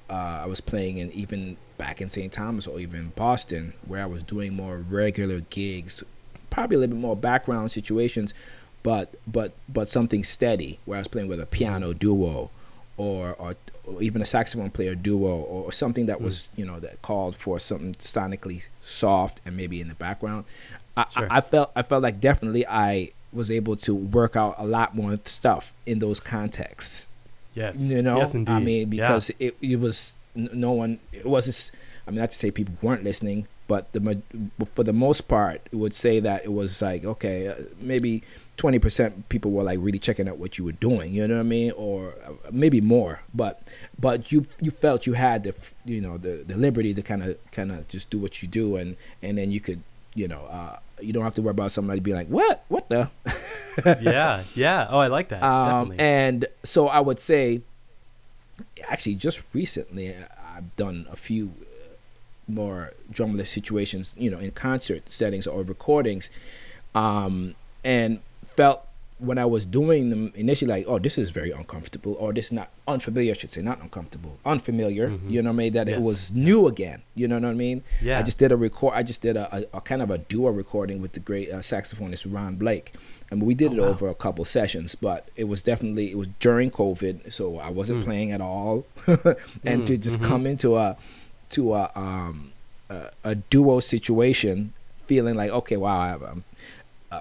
uh, 0.08 0.40
I 0.42 0.46
was 0.46 0.60
playing 0.60 0.98
in 0.98 1.10
even 1.12 1.56
back 1.76 2.00
in 2.00 2.08
St. 2.08 2.32
Thomas 2.32 2.66
or 2.66 2.78
even 2.78 3.12
Boston, 3.16 3.72
where 3.87 4.02
I 4.02 4.06
was 4.06 4.22
doing 4.22 4.54
more 4.54 4.76
regular 4.78 5.40
gigs, 5.40 6.04
probably 6.50 6.76
a 6.76 6.78
little 6.81 6.94
bit 6.94 7.00
more 7.00 7.16
background 7.16 7.72
situations, 7.72 8.32
but 8.82 9.14
but 9.26 9.52
but 9.68 9.88
something 9.88 10.24
steady. 10.24 10.78
Where 10.84 10.96
I 10.96 11.00
was 11.00 11.08
playing 11.08 11.28
with 11.28 11.40
a 11.40 11.46
piano 11.46 11.92
duo, 11.92 12.50
or 12.96 13.34
or, 13.38 13.56
or 13.84 14.02
even 14.02 14.22
a 14.22 14.26
saxophone 14.26 14.70
player 14.70 14.94
duo, 14.94 15.28
or, 15.40 15.72
something 15.72 16.06
that 16.06 16.20
was 16.20 16.48
you 16.56 16.64
know 16.64 16.78
that 16.80 17.00
called 17.02 17.36
for 17.36 17.58
something 17.58 17.94
sonically 17.94 18.66
soft 18.82 19.40
and 19.44 19.56
maybe 19.56 19.80
in 19.80 19.88
the 19.88 19.94
background. 19.94 20.44
I, 20.96 21.06
Sure. 21.08 21.28
I, 21.32 21.38
I 21.38 21.40
felt 21.40 21.70
I 21.76 21.82
felt 21.82 22.02
like 22.02 22.20
definitely 22.20 22.66
I 22.66 23.12
was 23.32 23.50
able 23.50 23.76
to 23.76 23.94
work 23.94 24.34
out 24.36 24.56
a 24.58 24.66
lot 24.66 24.94
more 24.94 25.18
stuff 25.24 25.72
in 25.86 26.00
those 26.00 26.18
contexts. 26.20 27.06
yes, 27.54 27.76
You 27.78 28.02
know, 28.02 28.18
yes, 28.18 28.34
indeed. 28.34 28.52
I 28.52 28.58
mean, 28.60 28.80
Yeah. 28.92 29.06
because 29.08 29.30
it 29.38 29.56
it 29.62 29.78
was 29.80 30.14
no 30.34 30.72
one. 30.72 30.98
It 31.12 31.26
wasn't. 31.26 31.70
I 32.06 32.10
mean, 32.10 32.20
not 32.20 32.30
to 32.30 32.36
say 32.36 32.50
people 32.50 32.74
weren't 32.82 33.04
listening, 33.04 33.46
but 33.68 33.92
the 33.92 34.20
for 34.74 34.82
the 34.82 34.92
most 34.92 35.28
part, 35.28 35.60
it 35.70 35.76
would 35.76 35.94
say 35.94 36.18
that 36.20 36.44
it 36.44 36.52
was 36.52 36.82
like 36.82 37.04
okay, 37.04 37.48
uh, 37.48 37.54
maybe 37.80 38.22
twenty 38.60 38.78
percent 38.78 39.26
people 39.30 39.50
were 39.52 39.62
like 39.62 39.78
really 39.80 39.98
checking 39.98 40.28
out 40.28 40.36
what 40.36 40.58
you 40.58 40.64
were 40.66 40.72
doing. 40.72 41.14
You 41.14 41.26
know 41.26 41.36
what 41.36 41.40
I 41.40 41.44
mean, 41.44 41.72
or 41.76 42.12
uh, 42.26 42.32
maybe 42.52 42.82
more. 42.82 43.22
But 43.32 43.62
but 43.98 44.30
you 44.30 44.46
you 44.60 44.70
felt 44.70 45.06
you 45.06 45.14
had 45.14 45.44
the 45.44 45.54
you 45.86 46.02
know 46.02 46.18
the 46.18 46.44
the 46.46 46.58
liberty 46.58 46.92
to 46.92 47.00
kind 47.00 47.22
of 47.22 47.38
kind 47.52 47.72
of 47.72 47.88
just 47.88 48.10
do 48.10 48.18
what 48.18 48.42
you 48.42 48.48
do, 48.48 48.76
and 48.76 48.96
and 49.22 49.38
then 49.38 49.50
you 49.50 49.60
could 49.60 49.80
you 50.14 50.28
know 50.28 50.44
uh, 50.44 50.78
you 51.00 51.10
don't 51.10 51.24
have 51.24 51.34
to 51.36 51.42
worry 51.42 51.52
about 51.52 51.72
somebody 51.72 52.00
being 52.00 52.18
like 52.18 52.28
what 52.28 52.64
what 52.68 52.86
the 52.90 53.08
yeah, 54.02 54.44
yeah. 54.54 54.86
Oh, 54.90 54.98
I 54.98 55.06
like 55.06 55.30
that. 55.30 55.42
um, 55.42 55.94
and 55.98 56.44
so 56.62 56.88
I 56.88 57.00
would 57.00 57.18
say, 57.18 57.62
actually, 58.86 59.14
just 59.14 59.42
recently, 59.54 60.14
I've 60.54 60.76
done 60.76 61.06
a 61.10 61.16
few 61.16 61.52
uh, 61.62 61.96
more 62.46 62.92
drumless 63.10 63.48
situations, 63.48 64.14
you 64.18 64.30
know, 64.30 64.38
in 64.38 64.50
concert 64.50 65.10
settings 65.10 65.46
or 65.46 65.62
recordings, 65.62 66.28
um, 66.94 67.54
and 67.82 68.20
felt 68.60 68.78
when 69.28 69.36
I 69.44 69.44
was 69.56 69.62
doing 69.80 70.02
them 70.12 70.23
initially, 70.35 70.70
like, 70.76 70.87
oh, 70.88 70.99
this 71.06 71.16
is 71.23 71.28
very 71.40 71.50
uncomfortable, 71.61 72.14
or 72.23 72.28
this 72.32 72.46
is 72.46 72.52
not 72.61 72.68
unfamiliar, 72.94 73.32
I 73.35 73.37
should 73.40 73.52
say, 73.56 73.61
not 73.70 73.78
uncomfortable, 73.87 74.32
unfamiliar. 74.54 75.06
Mhm. 75.11 75.30
You 75.35 75.42
know 75.42 75.50
what 75.50 75.61
I 75.61 75.62
mean? 75.64 75.73
That 75.78 75.88
it 75.96 76.00
was 76.11 76.18
new 76.49 76.61
again. 76.73 76.99
You 77.20 77.26
know 77.28 77.38
what 77.38 77.44
I 77.56 77.64
mean? 77.66 77.78
yeah, 78.08 78.18
I 78.18 78.23
just 78.28 78.38
did 78.42 78.50
a 78.56 78.56
record. 78.56 78.92
I 79.00 79.02
just 79.12 79.20
did 79.26 79.37
a, 79.37 79.44
a, 79.58 79.61
a 79.78 79.80
kind 79.90 80.00
of 80.04 80.08
a 80.16 80.18
duo 80.32 80.49
recording 80.62 80.99
with 81.04 81.12
the 81.16 81.20
great 81.30 81.49
uh, 81.54 81.58
saxophonist 81.73 82.25
Ron 82.35 82.54
Blake. 82.62 82.88
I 83.30 83.35
mean, 83.37 83.44
we 83.50 83.54
did 83.62 83.70
Oh, 83.73 83.76
it 83.76 83.80
wow. 83.82 83.90
over 83.92 84.06
a 84.08 84.18
couple 84.25 84.44
sessions, 84.58 84.90
but 85.08 85.20
it 85.42 85.46
was 85.52 85.61
definitely 85.70 86.06
it 86.14 86.18
was 86.23 86.28
during 86.46 86.68
COVID, 86.82 87.14
so 87.37 87.44
I 87.68 87.70
wasn't 87.80 87.99
Mm. 88.00 88.06
playing 88.08 88.30
at 88.37 88.40
all, 88.40 88.75
and 89.70 89.78
to 89.88 89.94
Mm, 89.99 90.02
just 90.06 90.18
mhm. 90.20 90.28
come 90.30 90.42
into 90.52 90.68
a 90.85 90.96
to 91.56 91.62
a 91.80 91.82
um 92.06 92.37
a, 92.88 92.96
a 93.32 93.35
duo 93.52 93.75
situation, 93.94 94.56
feeling 95.11 95.37
like 95.42 95.50
okay, 95.61 95.76
wow, 95.85 95.99
I, 96.08 96.11
I'm 96.30 96.40
uh, 97.12 97.20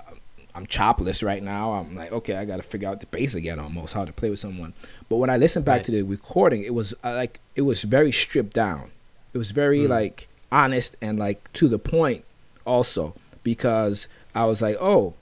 I'm 0.55 0.65
chopless 0.65 1.23
right 1.23 1.41
now. 1.43 1.73
I'm 1.73 1.95
like 1.95 2.11
okay, 2.11 2.35
I 2.35 2.45
got 2.45 2.57
to 2.57 2.63
figure 2.63 2.89
out 2.89 2.99
the 2.99 3.05
bass 3.07 3.35
again, 3.35 3.59
almost 3.59 3.93
how 3.93 4.03
to 4.05 4.11
play 4.11 4.29
with 4.29 4.39
someone. 4.39 4.73
But 5.09 5.17
when 5.17 5.29
I 5.29 5.37
listened 5.37 5.65
back 5.65 5.77
Right. 5.77 5.85
to 5.85 5.91
the 5.91 6.01
recording, 6.03 6.63
it 6.63 6.73
was 6.73 6.93
uh, 7.03 7.13
like 7.13 7.39
it 7.55 7.61
was 7.63 7.83
very 7.83 8.11
stripped 8.11 8.53
down. 8.53 8.91
It 9.33 9.37
was 9.37 9.51
very 9.51 9.81
Mm. 9.81 9.89
like 9.89 10.27
honest 10.51 10.95
and 11.01 11.19
like 11.19 11.51
to 11.53 11.67
the 11.67 11.77
point 11.77 12.23
also 12.65 13.13
because 13.43 14.07
I 14.35 14.45
was 14.45 14.61
like, 14.61 14.77
oh, 14.79 15.13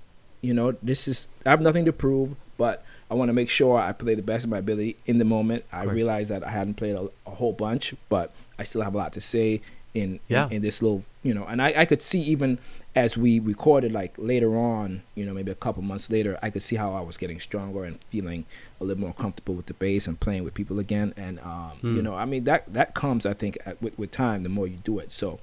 you 0.41 0.53
know, 0.53 0.73
this 0.81 1.07
is 1.07 1.27
I 1.45 1.49
have 1.49 1.61
nothing 1.61 1.85
to 1.85 1.93
prove, 1.93 2.35
but 2.57 2.83
I 3.09 3.13
want 3.13 3.29
to 3.29 3.33
make 3.33 3.49
sure 3.49 3.79
I 3.79 3.91
play 3.93 4.15
the 4.15 4.21
best 4.21 4.43
of 4.43 4.49
my 4.49 4.57
ability 4.59 4.97
in 5.05 5.17
the 5.17 5.25
moment. 5.25 5.63
I 5.71 5.83
realized 5.83 6.29
that 6.29 6.43
I 6.43 6.49
hadn't 6.51 6.75
played 6.75 6.95
a, 6.95 7.09
a 7.25 7.31
whole 7.31 7.53
bunch, 7.53 7.93
but 8.09 8.33
I 8.59 8.63
still 8.63 8.81
have 8.81 8.93
a 8.95 8.97
lot 8.97 9.13
to 9.13 9.21
say 9.21 9.61
in 9.93 10.19
Yeah. 10.27 10.47
in, 10.47 10.53
in 10.57 10.61
this 10.61 10.81
little, 10.81 11.03
you 11.27 11.33
know, 11.33 11.45
and 11.51 11.61
I, 11.61 11.69
I 11.81 11.85
could 11.85 12.01
see 12.01 12.21
even 12.33 12.57
as 12.95 13.17
we 13.17 13.31
recorded 13.39 13.91
like 13.91 14.13
later 14.17 14.51
on, 14.57 15.01
you 15.13 15.25
know, 15.25 15.33
maybe 15.33 15.51
a 15.51 15.55
couple 15.65 15.81
months 15.83 16.09
later, 16.09 16.31
I 16.41 16.49
could 16.49 16.63
see 16.69 16.77
how 16.83 16.93
I 16.99 17.01
was 17.01 17.17
getting 17.17 17.39
stronger 17.39 17.83
and 17.83 17.99
feeling 18.11 18.45
a 18.79 18.83
little 18.85 19.01
more 19.05 19.13
comfortable 19.13 19.55
with 19.55 19.65
the 19.67 19.73
bass 19.73 20.07
and 20.07 20.19
playing 20.19 20.43
with 20.45 20.53
people 20.53 20.79
again. 20.79 21.13
And 21.25 21.39
um, 21.41 21.73
you 21.81 21.89
Hmm. 21.99 22.05
know, 22.05 22.15
I 22.15 22.25
mean 22.25 22.43
that 22.45 22.61
that 22.73 22.89
comes, 22.93 23.25
I 23.25 23.33
think, 23.41 23.57
at, 23.65 23.75
with 23.83 23.95
with 23.99 24.11
time. 24.11 24.39
The 24.43 24.49
more 24.57 24.67
you 24.67 24.77
do 24.91 24.99
it, 24.99 25.11
so 25.11 25.39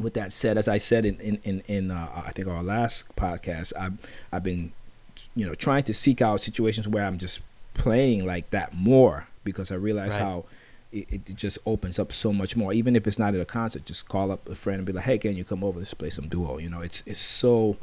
with 0.00 0.14
that 0.14 0.32
said, 0.32 0.56
as 0.58 0.68
I 0.68 0.78
said 0.78 1.04
in 1.04 1.16
in 1.20 1.36
in, 1.44 1.56
in 1.68 1.90
uh, 1.90 2.08
I 2.26 2.32
think 2.32 2.48
our 2.48 2.62
last 2.62 3.14
podcast, 3.16 3.72
I've 3.78 3.96
I've 4.32 4.42
been 4.42 4.72
you 5.36 5.46
know 5.46 5.54
trying 5.54 5.84
to 5.84 5.94
seek 5.94 6.20
out 6.22 6.40
situations 6.40 6.88
where 6.88 7.04
I'm 7.04 7.18
just 7.18 7.40
playing 7.74 8.26
like 8.26 8.50
that 8.50 8.74
more 8.74 9.26
because 9.44 9.70
I 9.70 9.76
realize 9.76 10.12
Right. 10.14 10.20
how 10.26 10.44
it, 10.92 11.08
it 11.10 11.36
just 11.36 11.58
opens 11.64 11.98
up 11.98 12.12
so 12.12 12.32
much 12.32 12.56
more. 12.56 12.72
Even 12.72 12.94
if 12.94 13.06
it's 13.06 13.18
not 13.18 13.34
at 13.34 13.40
a 13.40 13.44
concert, 13.44 13.84
just 13.84 14.08
call 14.08 14.30
up 14.30 14.48
a 14.48 14.54
friend 14.54 14.78
and 14.78 14.86
be 14.86 14.92
like, 14.92 15.04
"Hey, 15.04 15.18
can 15.18 15.36
you 15.36 15.44
come 15.44 15.64
over? 15.64 15.78
Let's 15.78 15.94
play 15.94 16.10
some 16.10 16.28
duo." 16.28 16.58
You 16.58 16.68
know, 16.70 16.80
it's 16.80 17.02
it's 17.06 17.20
so 17.20 17.76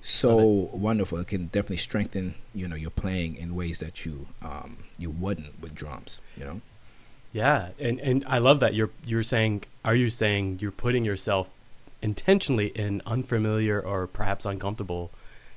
so 0.00 0.38
it. 0.38 0.74
wonderful. 0.74 1.18
It 1.18 1.28
can 1.28 1.46
definitely 1.46 1.78
strengthen 1.78 2.34
you 2.54 2.66
know 2.68 2.76
your 2.76 2.90
playing 2.90 3.36
in 3.36 3.54
ways 3.54 3.78
that 3.78 4.04
you 4.04 4.26
um 4.42 4.78
you 4.98 5.10
wouldn't 5.10 5.60
with 5.60 5.74
drums. 5.74 6.20
You 6.36 6.44
know. 6.44 6.60
Yeah, 7.32 7.68
and 7.78 8.00
and 8.00 8.24
I 8.26 8.38
love 8.38 8.60
that 8.60 8.74
you're 8.74 8.90
you're 9.04 9.22
saying. 9.22 9.64
Are 9.84 9.94
you 9.94 10.10
saying 10.10 10.58
you're 10.60 10.72
putting 10.72 11.04
yourself 11.04 11.48
intentionally 12.02 12.68
in 12.68 13.02
unfamiliar 13.06 13.80
or 13.80 14.06
perhaps 14.06 14.44
uncomfortable 14.44 15.10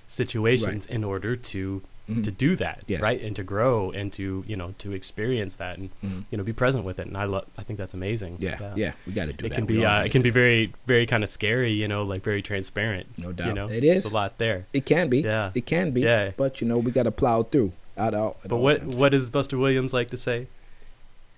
situations 0.08 0.86
in 0.86 1.04
order 1.04 1.36
to 1.36 1.82
Mhm. 2.10 2.24
to 2.24 2.32
do 2.32 2.56
that, 2.56 2.84
Yes. 2.88 3.02
right? 3.02 3.22
And 3.22 3.36
to 3.36 3.44
grow 3.44 3.92
and 3.92 4.12
to 4.14 4.44
you 4.48 4.56
know 4.56 4.74
to 4.80 4.94
experience 4.94 5.56
that 5.56 5.78
and 5.78 5.90
Mhm. 6.04 6.24
you 6.32 6.38
know 6.38 6.44
be 6.44 6.54
present 6.54 6.84
with 6.84 6.98
it. 7.00 7.06
And 7.08 7.16
I 7.16 7.26
love. 7.26 7.46
I 7.58 7.64
think 7.64 7.78
that's 7.78 7.94
amazing. 7.94 8.38
Yeah, 8.40 8.74
yeah, 8.76 8.94
we 9.06 9.14
got 9.14 9.26
to 9.26 9.34
do 9.34 9.46
It 9.46 9.50
that. 9.50 9.56
can 9.56 9.66
We 9.68 9.76
be 9.76 9.86
uh, 9.86 9.90
gotta 9.90 10.06
it 10.08 10.12
can 10.12 10.22
be 10.24 10.30
very 10.32 10.74
very 10.88 11.06
kind 11.06 11.24
of 11.24 11.30
scary, 11.30 11.72
you 11.72 11.88
know, 11.88 12.04
like 12.04 12.24
very 12.24 12.42
transparent. 12.42 13.08
No 13.18 13.32
doubt, 13.32 13.48
You 13.48 13.54
know, 13.54 13.66
It 13.70 13.84
is. 13.84 14.04
There's 14.04 14.12
a 14.14 14.16
lot 14.16 14.38
there. 14.40 14.66
It 14.74 14.86
can 14.86 15.10
be. 15.10 15.20
Yeah. 15.22 15.52
It 15.54 15.66
can 15.66 15.92
be. 15.92 16.02
Yeah. 16.02 16.32
But 16.36 16.62
you 16.62 16.68
know, 16.68 16.78
we 16.80 16.92
got 16.92 17.04
to 17.04 17.12
plow 17.12 17.44
through. 17.44 17.74
All, 17.98 18.38
at 18.44 18.48
But 18.50 18.58
what 18.58 18.80
times. 18.80 18.96
what 18.96 19.10
does 19.12 19.30
Buster 19.30 19.58
Williams 19.58 19.94
like 19.94 20.10
to 20.12 20.18
say? 20.18 20.48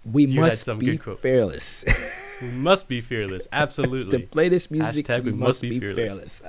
we 0.04 0.26
you 0.26 0.40
must 0.40 0.64
some 0.66 0.80
be 0.80 0.86
good 0.88 1.02
quote. 1.04 1.20
fearless. 1.20 1.84
We 2.42 2.48
must 2.50 2.88
be 2.88 3.02
fearless. 3.02 3.44
to 3.52 3.56
Absolutely. 3.56 4.20
play 4.24 4.50
this 4.50 4.70
music, 4.72 5.06
Hashtag 5.08 5.24
we 5.24 5.32
must 5.32 5.62
be 5.62 5.80
fearless. 5.80 6.42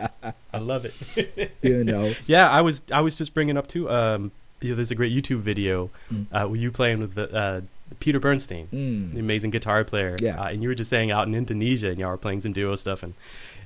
I 0.52 0.58
love 0.58 0.84
it. 0.84 1.52
you 1.62 1.84
know. 1.84 2.12
Yeah, 2.26 2.48
I 2.50 2.60
was 2.62 2.82
I 2.90 3.00
was 3.00 3.16
just 3.16 3.34
bringing 3.34 3.56
up 3.56 3.66
too. 3.68 3.90
Um, 3.90 4.32
you 4.60 4.70
know, 4.70 4.76
there's 4.76 4.90
a 4.90 4.94
great 4.94 5.12
YouTube 5.12 5.40
video 5.40 5.90
Mm. 6.12 6.26
uh, 6.32 6.46
where 6.48 6.56
you 6.58 6.70
playing 6.70 7.00
with 7.00 7.14
the, 7.14 7.32
uh, 7.34 7.60
Peter 8.00 8.20
Bernstein, 8.20 8.68
the 8.70 8.76
Mm. 8.76 9.18
amazing 9.18 9.50
guitar 9.50 9.84
player. 9.84 10.16
Yeah. 10.20 10.40
uh, 10.40 10.48
and 10.48 10.62
you 10.62 10.68
were 10.68 10.74
just 10.74 10.88
saying 10.90 11.10
out 11.10 11.26
in 11.26 11.34
Indonesia, 11.34 11.90
and 11.90 11.98
y'all 11.98 12.10
were 12.10 12.16
playing 12.16 12.40
some 12.42 12.52
duo 12.52 12.74
stuff 12.76 13.02
and 13.02 13.14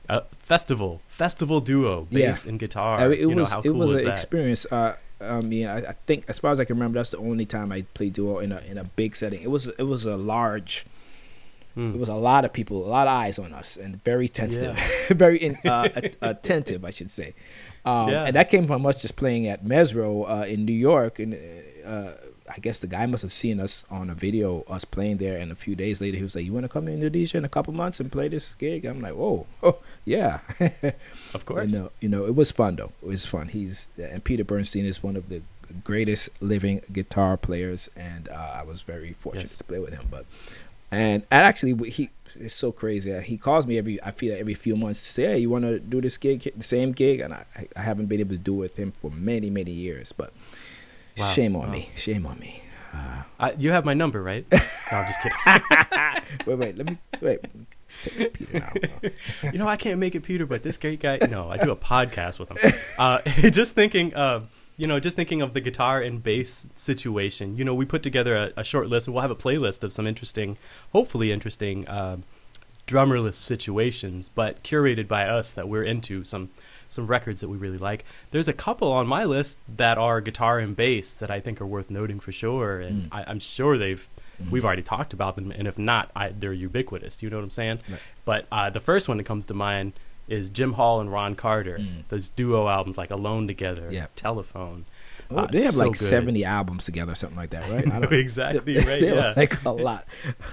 uh, 0.09 0.21
festival 0.39 1.01
festival 1.09 1.61
duo 1.61 2.07
Yeah. 2.11 2.29
bass 2.29 2.47
and 2.47 2.59
guitar. 2.59 2.99
I 2.99 3.05
mean, 3.09 3.13
it 3.13 3.21
you 3.21 3.35
know, 3.35 3.43
was 3.43 3.53
it 3.53 3.63
cool 3.63 3.75
was 3.75 3.93
an 3.93 4.09
experience. 4.09 4.67
Uh, 4.71 4.95
I 5.21 5.41
mean, 5.41 5.67
I, 5.67 5.79
I 5.91 5.93
think 6.07 6.25
as 6.29 6.39
far 6.39 6.51
as 6.53 6.61
I 6.61 6.65
can 6.65 6.77
remember, 6.77 6.99
that's 6.99 7.11
the 7.11 7.19
only 7.19 7.45
time 7.45 7.73
I 7.73 7.83
played 7.95 8.13
duo 8.15 8.39
in 8.39 8.53
a 8.53 8.61
in 8.71 8.79
a 8.79 8.85
big 8.85 9.17
setting. 9.17 9.43
It 9.43 9.51
was 9.51 9.69
it 9.69 9.83
was 9.85 10.07
a 10.07 10.17
large. 10.17 10.87
Mm. 11.77 11.95
It 11.95 11.99
was 12.01 12.09
a 12.09 12.15
lot 12.15 12.45
of 12.45 12.53
people, 12.53 12.87
a 12.87 12.89
lot 12.89 13.07
of 13.07 13.13
eyes 13.15 13.39
on 13.39 13.53
us, 13.53 13.77
and 13.77 14.03
very 14.03 14.29
tentative, 14.29 14.79
very 15.11 15.39
in, 15.39 15.57
uh, 15.65 15.89
attentive, 16.23 16.85
I 16.85 16.91
should 16.91 17.11
say. 17.11 17.35
Um, 17.85 18.09
Yeah. 18.09 18.25
And 18.25 18.35
that 18.37 18.49
came 18.49 18.67
from 18.67 18.87
us 18.87 18.97
just 18.97 19.17
playing 19.17 19.47
at 19.47 19.65
Mezzrow 19.65 20.25
uh, 20.29 20.47
in 20.47 20.65
New 20.65 20.73
York, 20.91 21.19
and 21.19 21.37
uh, 21.85 22.13
I 22.49 22.59
guess 22.61 22.79
the 22.81 22.87
guy 22.87 23.05
must 23.07 23.23
have 23.23 23.33
seen 23.33 23.61
us 23.61 23.85
on 23.91 24.09
a 24.09 24.15
video, 24.15 24.63
us 24.71 24.85
playing 24.87 25.19
there. 25.19 25.37
And 25.37 25.51
a 25.53 25.55
few 25.55 25.75
days 25.75 26.01
later, 26.01 26.17
he 26.17 26.23
was 26.23 26.35
like, 26.35 26.45
"You 26.47 26.53
want 26.55 26.65
to 26.65 26.69
come 26.71 26.87
to 26.87 26.93
Indonesia 26.93 27.37
in 27.39 27.45
a 27.45 27.49
couple 27.49 27.75
months 27.75 28.01
and 28.01 28.11
play 28.11 28.29
this 28.29 28.55
gig?" 28.55 28.87
I'm 28.87 29.01
like, 29.03 29.15
"Whoa, 29.15 29.47
oh 29.63 29.79
yeah." 30.05 30.41
of 31.35 31.45
course. 31.45 31.67
You 31.67 31.73
know, 31.79 31.91
you 32.01 32.09
know, 32.09 32.25
it 32.25 32.35
was 32.35 32.51
fun 32.53 32.77
though. 32.77 32.93
It 33.03 33.09
was 33.09 33.27
fun. 33.27 33.49
He's 33.49 33.89
and 33.99 34.23
Peter 34.25 34.45
Bernstein 34.45 34.87
is 34.87 35.03
one 35.03 35.17
of 35.17 35.29
the 35.29 35.43
greatest 35.85 36.31
living 36.41 36.81
guitar 36.93 37.37
players, 37.37 37.91
and 37.97 38.29
uh, 38.29 38.61
I 38.61 38.63
was 38.63 38.83
very 38.83 39.13
fortunate 39.13 39.51
Yes. 39.51 39.59
to 39.59 39.65
play 39.65 39.79
with 39.81 39.93
him. 39.93 40.07
But 40.11 40.25
and 40.91 41.23
and 41.31 41.43
actually, 41.45 41.91
he 41.91 42.11
it's 42.41 42.55
so 42.55 42.73
crazy. 42.73 43.13
Uh, 43.15 43.21
He 43.21 43.37
calls 43.39 43.67
me 43.67 43.79
every 43.79 44.03
I 44.03 44.11
feel 44.13 44.33
like 44.33 44.41
every 44.41 44.55
few 44.55 44.77
months 44.77 45.03
to 45.03 45.09
say, 45.11 45.23
"Hey, 45.27 45.39
you 45.39 45.51
want 45.51 45.65
to 45.65 45.79
do 45.79 46.01
this 46.01 46.17
gig, 46.19 46.51
the 46.57 46.65
same 46.65 46.93
gig?" 46.93 47.21
And 47.21 47.33
I 47.35 47.45
I- 47.77 47.81
haven't 47.83 48.07
been 48.07 48.21
able 48.21 48.37
to 48.37 48.43
do 48.43 48.55
it 48.55 48.59
with 48.59 48.77
him 48.77 48.93
for 48.93 49.11
many 49.11 49.51
many 49.51 49.73
years. 49.73 50.13
But 50.13 50.33
Wow. 51.19 51.33
shame 51.33 51.57
on 51.57 51.67
Wow. 51.69 51.73
me, 51.73 51.91
shame 51.97 52.27
on 52.27 52.39
me. 52.39 52.63
I, 53.39 53.53
you 53.59 53.71
have 53.73 53.85
my 53.85 53.93
number, 53.93 54.23
right? 54.23 54.47
no, 54.53 54.59
I'm 54.91 55.07
just 55.07 55.21
kidding. 55.21 55.63
Wait, 56.47 56.59
wait, 56.59 56.77
let 56.79 56.87
me 56.89 56.99
wait. 57.21 57.41
Text 58.03 58.33
Peter 58.33 58.61
now. 58.61 58.73
you 59.53 59.59
know, 59.59 59.69
I 59.69 59.77
can't 59.77 59.99
make 59.99 60.15
it 60.15 60.21
Peter, 60.23 60.47
but 60.47 60.63
this 60.63 60.79
great 60.79 61.01
guy. 61.01 61.19
No, 61.31 61.51
I 61.51 61.59
do 61.59 61.71
a 61.71 61.77
podcast 61.77 62.39
with 62.39 62.51
him. 62.51 62.73
Uh, 62.99 63.21
just 63.51 63.75
thinking, 63.75 64.15
uh, 64.15 64.41
you 64.77 64.87
know, 64.87 65.01
just 65.01 65.17
thinking 65.17 65.43
of 65.43 65.55
the 65.55 65.61
guitar 65.61 66.01
and 66.01 66.23
bass 66.23 66.67
situation. 66.75 67.57
You 67.57 67.65
know, 67.65 67.75
we 67.75 67.85
put 67.85 68.03
together 68.03 68.37
a, 68.37 68.61
a 68.61 68.65
short 68.65 68.89
list, 68.89 69.07
and 69.07 69.15
we'll 69.15 69.23
have 69.23 69.31
a 69.31 69.37
playlist 69.37 69.83
of 69.83 69.93
some 69.93 70.07
interesting, 70.07 70.59
hopefully 70.93 71.33
interesting, 71.33 71.87
uh, 71.89 72.19
drummerless 72.87 73.35
situations, 73.35 74.31
but 74.35 74.63
curated 74.63 75.09
by 75.09 75.27
us 75.27 75.53
that 75.53 75.69
we're 75.69 75.83
into. 75.83 76.25
Some 76.25 76.51
some 76.89 77.09
records 77.09 77.41
that 77.41 77.49
we 77.49 77.57
really 77.57 77.79
like. 77.79 78.05
There's 78.31 78.47
a 78.47 78.53
couple 78.53 78.93
on 78.93 79.09
my 79.09 79.25
list 79.25 79.59
that 79.77 79.99
are 79.99 80.21
guitar 80.21 80.61
and 80.61 80.77
bass 80.77 81.13
that 81.15 81.33
I 81.33 81.41
think 81.41 81.61
are 81.61 81.67
worth 81.67 81.91
noting 81.91 82.21
for 82.21 82.31
sure, 82.31 82.81
and 82.81 82.97
Mm. 83.05 83.09
I, 83.13 83.25
I'm 83.27 83.41
sure 83.41 83.77
they've. 83.79 84.07
Mm-hmm. 84.41 84.51
We've 84.51 84.65
already 84.67 84.83
talked 84.83 85.15
about 85.15 85.35
them, 85.37 85.51
and 85.51 85.67
if 85.67 85.79
not, 85.79 86.11
I, 86.15 86.29
they're 86.29 86.53
ubiquitous. 86.53 87.23
You 87.23 87.31
know 87.31 87.39
what 87.39 87.45
I'm 87.45 87.51
saying? 87.51 87.79
Right. 87.89 87.99
But 88.27 88.47
uh, 88.53 88.69
the 88.69 88.81
first 88.81 89.09
one 89.09 89.17
that 89.17 89.25
comes 89.25 89.47
to 89.47 89.55
mind 89.55 89.95
is 90.29 90.49
Jim 90.51 90.73
Hall 90.75 91.01
and 91.01 91.11
Ron 91.13 91.35
Carter. 91.35 91.79
Mm. 91.79 92.05
Those 92.09 92.29
duo 92.31 92.69
albums 92.69 92.99
like 92.99 93.11
Alone 93.11 93.47
Together, 93.47 93.89
Yeah. 93.91 94.07
Telephone. 94.17 94.85
Oh, 95.31 95.39
Uh, 95.39 95.47
they 95.47 95.63
have 95.63 95.75
so 95.75 95.81
like 95.81 95.93
good. 95.99 96.07
70 96.07 96.45
albums 96.45 96.85
together, 96.85 97.11
or 97.13 97.15
something 97.17 97.37
like 97.37 97.51
that, 97.51 97.69
right? 97.71 97.85
I 97.93 97.99
don't- 98.01 98.13
exactly 98.27 98.77
right. 98.79 99.01
they 99.01 99.15
Yeah. 99.15 99.35
like 99.37 99.65
a 99.65 99.71
lot. 99.71 100.05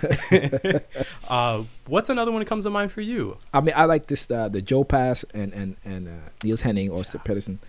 uh, 1.28 1.64
what's 1.88 2.10
another 2.10 2.32
one 2.32 2.40
that 2.40 2.48
comes 2.48 2.64
to 2.66 2.70
mind 2.70 2.92
for 2.92 3.02
you? 3.02 3.38
I 3.54 3.62
mean, 3.62 3.74
I 3.76 3.86
like 3.86 4.08
this 4.08 4.30
uh, 4.32 4.50
the 4.50 4.62
Joe 4.62 4.84
Pass 4.84 5.24
and 5.34 5.54
and 5.54 5.76
and 5.86 6.08
uh, 6.08 6.12
Niels 6.44 6.62
Henning 6.62 6.90
Ørsted 6.92 7.24
Pedersen. 7.24 7.60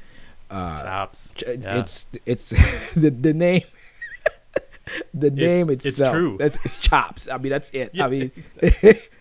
Uh, 0.50 0.82
Chops. 0.82 1.32
ch- 1.36 1.44
Yeah. 1.46 1.78
It's 1.80 2.06
it's 2.26 2.48
the 2.94 3.10
the 3.10 3.34
name. 3.34 3.62
the 5.14 5.30
name 5.30 5.70
it's 5.70 5.86
itself. 5.86 6.14
true. 6.14 6.36
That's 6.38 6.58
it's 6.64 6.76
chops. 6.76 7.28
I 7.28 7.38
mean, 7.38 7.50
that's 7.50 7.70
it. 7.70 7.90
Yeah, 7.94 8.06
I 8.06 8.08
mean, 8.08 8.30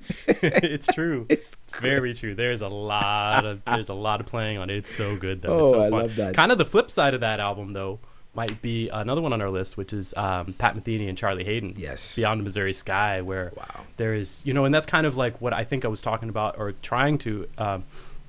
it's 0.28 0.88
true. 0.88 1.26
it's 1.30 1.56
Very 1.82 2.14
true. 2.14 2.36
There's 2.36 2.62
a 2.62 2.68
lot 2.68 3.46
of 3.46 3.64
there's 3.66 3.90
a 3.90 3.94
lot 3.94 4.20
of 4.20 4.26
playing 4.28 4.58
on 4.58 4.70
it. 4.70 4.78
It's 4.78 4.94
so 4.94 5.16
good 5.16 5.42
though. 5.42 5.50
Oh, 5.54 5.60
it's 5.62 5.70
so 5.72 5.82
I 5.82 5.88
love 5.90 6.16
that. 6.18 6.36
Kind 6.36 6.52
of 6.52 6.58
the 6.58 6.66
flip 6.66 6.90
side 6.92 7.14
of 7.14 7.22
that 7.22 7.40
album 7.40 7.74
though 7.74 8.00
might 8.36 8.62
be 8.64 8.90
another 8.90 9.22
one 9.22 9.32
on 9.32 9.42
our 9.44 9.50
list, 9.52 9.78
which 9.78 9.94
is 9.94 10.12
um, 10.18 10.54
Pat 10.54 10.76
Metheny 10.76 11.08
and 11.08 11.16
Charlie 11.16 11.44
Haden. 11.44 11.76
yes. 11.78 12.16
Beyond 12.16 12.40
the 12.40 12.44
Missouri 12.44 12.74
Sky, 12.74 13.22
where 13.22 13.52
Wow. 13.56 13.82
there 13.98 14.16
is 14.16 14.42
you 14.46 14.54
know 14.56 14.66
and 14.66 14.74
that's 14.74 14.88
kind 14.88 15.06
of 15.06 15.16
like 15.16 15.40
what 15.40 15.54
i 15.54 15.64
think 15.64 15.86
i 15.86 15.88
was 15.88 16.02
talking 16.02 16.30
about 16.30 16.58
or 16.58 16.72
trying 16.72 17.18
to 17.20 17.48
um, 17.60 17.84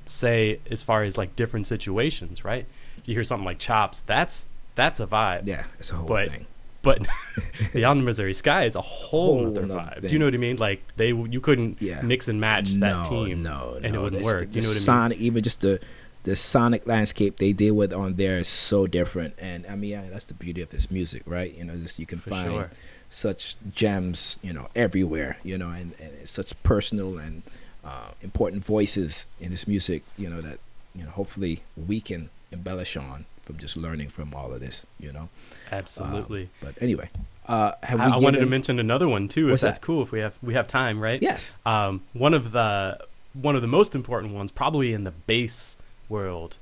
say 0.05 0.61
as 0.71 0.83
far 0.83 1.05
as 1.05 1.17
like 1.17 1.35
different 1.37 1.67
situations 1.67 2.45
right 2.45 2.67
you 3.07 3.15
hear 3.15 3.25
something 3.25 3.47
like 3.47 3.59
chops 3.59 4.01
that's 4.01 4.47
that's 4.75 5.01
a 5.01 5.07
vibe 5.07 5.47
Yeah, 5.47 5.65
it's 5.79 5.91
a 5.91 5.95
whole 5.95 6.07
But- 6.09 6.31
thing. 6.31 6.47
But 6.85 7.05
beyond 7.73 8.01
the 8.01 8.05
missouri 8.05 8.35
sky 8.35 8.65
is 8.67 8.77
a 8.77 8.81
whole, 8.81 9.39
Whole 9.39 9.47
other 9.49 9.63
vibe 9.67 9.95
thing. 10.01 10.09
do 10.09 10.13
you 10.15 10.19
know 10.21 10.27
what 10.27 10.35
i 10.35 10.39
mean 10.39 10.57
like 10.59 10.81
they 10.97 11.09
you 11.09 11.41
couldn't 11.41 11.81
Yeah. 11.81 12.01
mix 12.03 12.29
and 12.29 12.41
match 12.41 12.69
that 12.75 13.05
no, 13.05 13.11
team 13.11 13.43
No, 13.43 13.79
and 13.83 13.93
no. 13.95 14.01
it 14.01 14.03
wouldn't 14.05 14.23
This- 14.23 14.33
work 14.33 14.51
The 14.53 14.57
you 14.57 14.63
know 14.63 14.69
what 14.69 14.75
i 14.75 14.79
mean 14.79 14.81
sonic, 14.81 15.19
even 15.19 15.43
just 15.43 15.61
the 15.63 15.81
the 16.25 16.37
sonic 16.37 16.87
landscape 16.87 17.37
they 17.37 17.53
deal 17.53 17.75
with 17.75 17.93
on 17.93 18.15
there 18.15 18.39
is 18.39 18.49
so 18.49 18.87
different. 18.87 19.35
And 19.39 19.67
I 19.69 19.75
mean, 19.77 19.91
yeah, 19.91 20.05
that's 20.11 20.25
the 20.25 20.33
beauty 20.33 20.63
of 20.63 20.71
this 20.71 20.91
music, 20.91 21.23
right? 21.27 21.55
You 21.55 21.65
know, 21.65 21.77
this 21.77 21.99
you 21.99 22.07
can 22.07 22.19
for 22.19 22.31
find 22.31 22.51
sure 22.51 22.71
such 23.11 23.57
gems, 23.75 24.39
you 24.43 24.55
know, 24.55 24.69
everywhere, 24.75 25.37
you 25.45 25.59
know, 25.59 25.69
and, 25.69 25.93
and 26.01 26.11
it's 26.23 26.31
such 26.31 26.51
personal 26.63 27.19
and 27.19 27.43
uh, 27.85 28.13
important 28.23 28.65
voices 28.65 29.27
in 29.39 29.51
this 29.51 29.69
music, 29.69 30.03
you 30.17 30.31
know, 30.31 30.41
that 30.41 30.61
you 30.95 31.05
know, 31.05 31.11
hopefully 31.11 31.61
we 31.77 32.01
can 32.01 32.31
embellish 32.51 32.97
on 32.97 33.27
from 33.45 33.59
just 33.59 33.77
learning 33.77 34.09
from 34.09 34.35
all 34.35 34.53
of 34.53 34.61
this, 34.61 34.87
you 34.99 35.13
know. 35.13 35.29
absolutely 35.71 36.43
Um, 36.45 36.49
but 36.61 36.75
anyway, 36.83 37.09
uh, 37.47 37.73
have 37.83 38.01
I, 38.01 38.07
we 38.07 38.13
I 38.13 38.17
wanted 38.17 38.41
to 38.41 38.47
mention 38.47 38.79
another 38.79 39.09
one 39.09 39.29
too 39.29 39.53
if 39.53 39.61
that's 39.61 39.79
that? 39.79 39.85
cool 39.85 40.03
if 40.03 40.11
we 40.13 40.21
have 40.21 40.35
we 40.43 40.55
have 40.55 40.67
time 40.67 40.99
right 41.01 41.21
Yes. 41.23 41.55
um, 41.67 42.03
one 42.13 42.35
of 42.35 42.53
the 42.53 42.99
one 43.35 43.55
of 43.57 43.63
the 43.63 43.69
most 43.69 43.95
important 43.95 44.33
ones, 44.33 44.51
probably 44.53 44.93
in 44.93 45.05
the 45.05 45.11
bass 45.11 45.77
world 46.09 46.59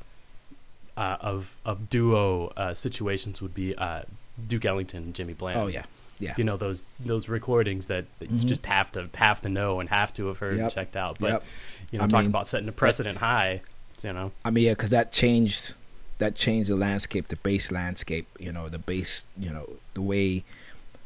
uh, 0.97 1.17
of 1.21 1.57
of 1.65 1.89
duo 1.89 2.49
uh, 2.57 2.75
situations, 2.75 3.41
would 3.43 3.55
be 3.55 3.75
uh, 3.77 4.03
Duke 4.49 4.65
Ellington 4.65 5.03
and 5.05 5.15
Jimmy 5.15 5.35
Bland. 5.35 5.59
Oh 5.59 5.67
yeah, 5.67 5.85
yeah. 6.19 6.35
you 6.37 6.45
know 6.45 6.57
those 6.57 6.85
those 6.99 7.29
recordings 7.29 7.87
that, 7.87 8.07
that 8.19 8.31
you 8.31 8.41
Mhm. 8.41 8.47
just 8.47 8.67
have 8.67 8.91
to 8.93 9.09
have 9.15 9.41
to 9.43 9.49
know 9.49 9.81
and 9.81 9.89
have 9.89 10.12
to 10.15 10.27
have 10.29 10.39
heard 10.39 10.59
and 10.59 10.71
checked 10.73 10.97
out. 10.97 11.19
But 11.19 11.31
Yep. 11.33 11.45
you 11.93 11.99
know, 11.99 12.05
I 12.05 12.09
talking 12.09 12.25
mean, 12.27 12.31
about 12.31 12.49
setting 12.49 12.69
a 12.69 12.73
precedent 12.73 13.19
high, 13.19 13.61
you 14.03 14.12
know, 14.12 14.33
I 14.45 14.51
mean, 14.51 14.65
yeah, 14.65 14.73
because 14.73 14.91
that 14.91 15.12
changed 15.12 15.75
that 16.23 16.37
changed 16.37 16.71
the 16.71 16.76
landscape, 16.76 17.26
the 17.26 17.37
bass 17.37 17.73
landscape. 17.73 18.29
You 18.38 18.52
know, 18.52 18.69
the 18.69 18.79
bass. 18.79 19.25
You 19.37 19.50
know, 19.50 19.69
the 19.95 20.02
way 20.02 20.45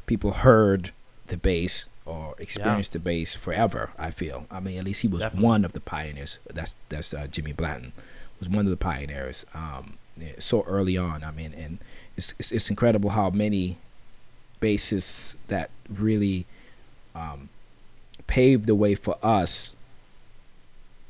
people 0.05 0.33
heard 0.33 0.91
the 1.29 1.39
bass 1.39 1.87
or 2.05 2.35
experienced 2.39 2.93
the 2.93 2.99
bass 2.99 3.35
forever. 3.35 3.93
I 3.99 4.11
feel. 4.11 4.47
I 4.51 4.61
mean, 4.61 4.79
at 4.79 4.85
least 4.85 5.01
he 5.01 5.09
was 5.09 5.23
Definitely. 5.23 5.47
one 5.47 5.65
of 5.65 5.73
the 5.73 5.81
pioneers. 5.81 6.39
That's 6.53 6.75
that's 6.91 7.15
uh, 7.15 7.27
Jimmy 7.29 7.53
Blanton 7.53 7.93
was 8.39 8.51
one 8.51 8.67
of 8.67 8.71
the 8.71 8.77
pioneers. 8.77 9.47
Um, 9.55 9.97
so 10.39 10.63
early 10.65 10.99
on. 10.99 11.25
I 11.25 11.31
mean, 11.31 11.55
and 11.55 11.79
it's 12.15 12.35
it's, 12.39 12.53
it's 12.53 12.69
incredible 12.69 13.11
how 13.11 13.31
many 13.31 13.79
bassists 14.61 15.37
that 15.49 15.71
really 15.89 16.45
um, 17.15 17.49
paved 18.27 18.67
the 18.67 18.75
way 18.75 18.95
for 18.95 19.17
us 19.23 19.75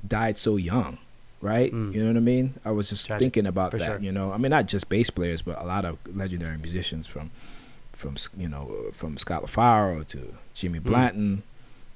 died 0.06 0.38
so 0.38 0.56
young, 0.56 0.98
right? 1.40 1.72
Mm. 1.72 1.94
You 1.94 2.02
know 2.02 2.08
what 2.10 2.16
I 2.16 2.20
mean? 2.20 2.54
I 2.64 2.70
was 2.70 2.88
just 2.88 3.06
thinking 3.08 3.46
about 3.46 3.72
that. 3.72 3.80
sure. 3.80 4.00
You 4.00 4.12
know, 4.12 4.32
I 4.32 4.36
mean, 4.38 4.50
not 4.50 4.66
just 4.66 4.88
bass 4.88 5.10
players, 5.10 5.42
but 5.42 5.60
a 5.60 5.64
lot 5.64 5.84
of 5.84 5.98
legendary 6.14 6.58
musicians 6.58 7.06
from, 7.06 7.30
from 7.92 8.16
you 8.36 8.48
know, 8.48 8.90
from 8.92 9.16
Scott 9.18 9.42
LaFaro 9.44 10.06
to 10.08 10.34
Jimmy 10.54 10.78
Blanton, 10.78 11.42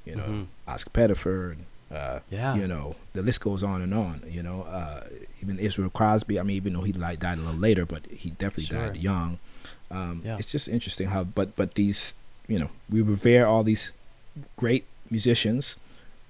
you 0.05 0.17
know, 0.17 0.25
Mhm. 0.25 0.47
Oscar 0.69 0.91
Pettiford. 0.91 1.57
Uh, 1.91 2.21
Yeah. 2.31 2.55
You 2.55 2.69
know, 2.69 2.95
the 3.15 3.23
list 3.23 3.41
goes 3.41 3.63
on 3.63 3.83
and 3.83 3.93
on. 3.93 4.23
You 4.31 4.43
know, 4.43 4.63
uh, 4.63 5.05
even 5.43 5.59
Israel 5.59 5.91
Crosby. 5.91 6.39
I 6.39 6.43
mean, 6.43 6.57
even 6.57 6.73
though 6.75 6.83
he 6.83 6.93
died 6.93 7.23
a 7.23 7.37
little 7.37 7.55
later, 7.55 7.85
but 7.85 8.07
he 8.07 8.31
definitely 8.31 8.65
Sure. 8.67 8.87
died 8.89 8.97
young. 8.97 9.39
Um, 9.91 10.23
Yeah. 10.25 10.37
It's 10.39 10.51
just 10.51 10.69
interesting 10.69 11.09
how, 11.09 11.25
but 11.25 11.57
but 11.57 11.75
these 11.75 12.15
you 12.47 12.59
know, 12.59 12.71
we 12.89 13.01
revere 13.01 13.47
all 13.47 13.63
these 13.63 13.93
great 14.57 14.85
musicians, 15.09 15.77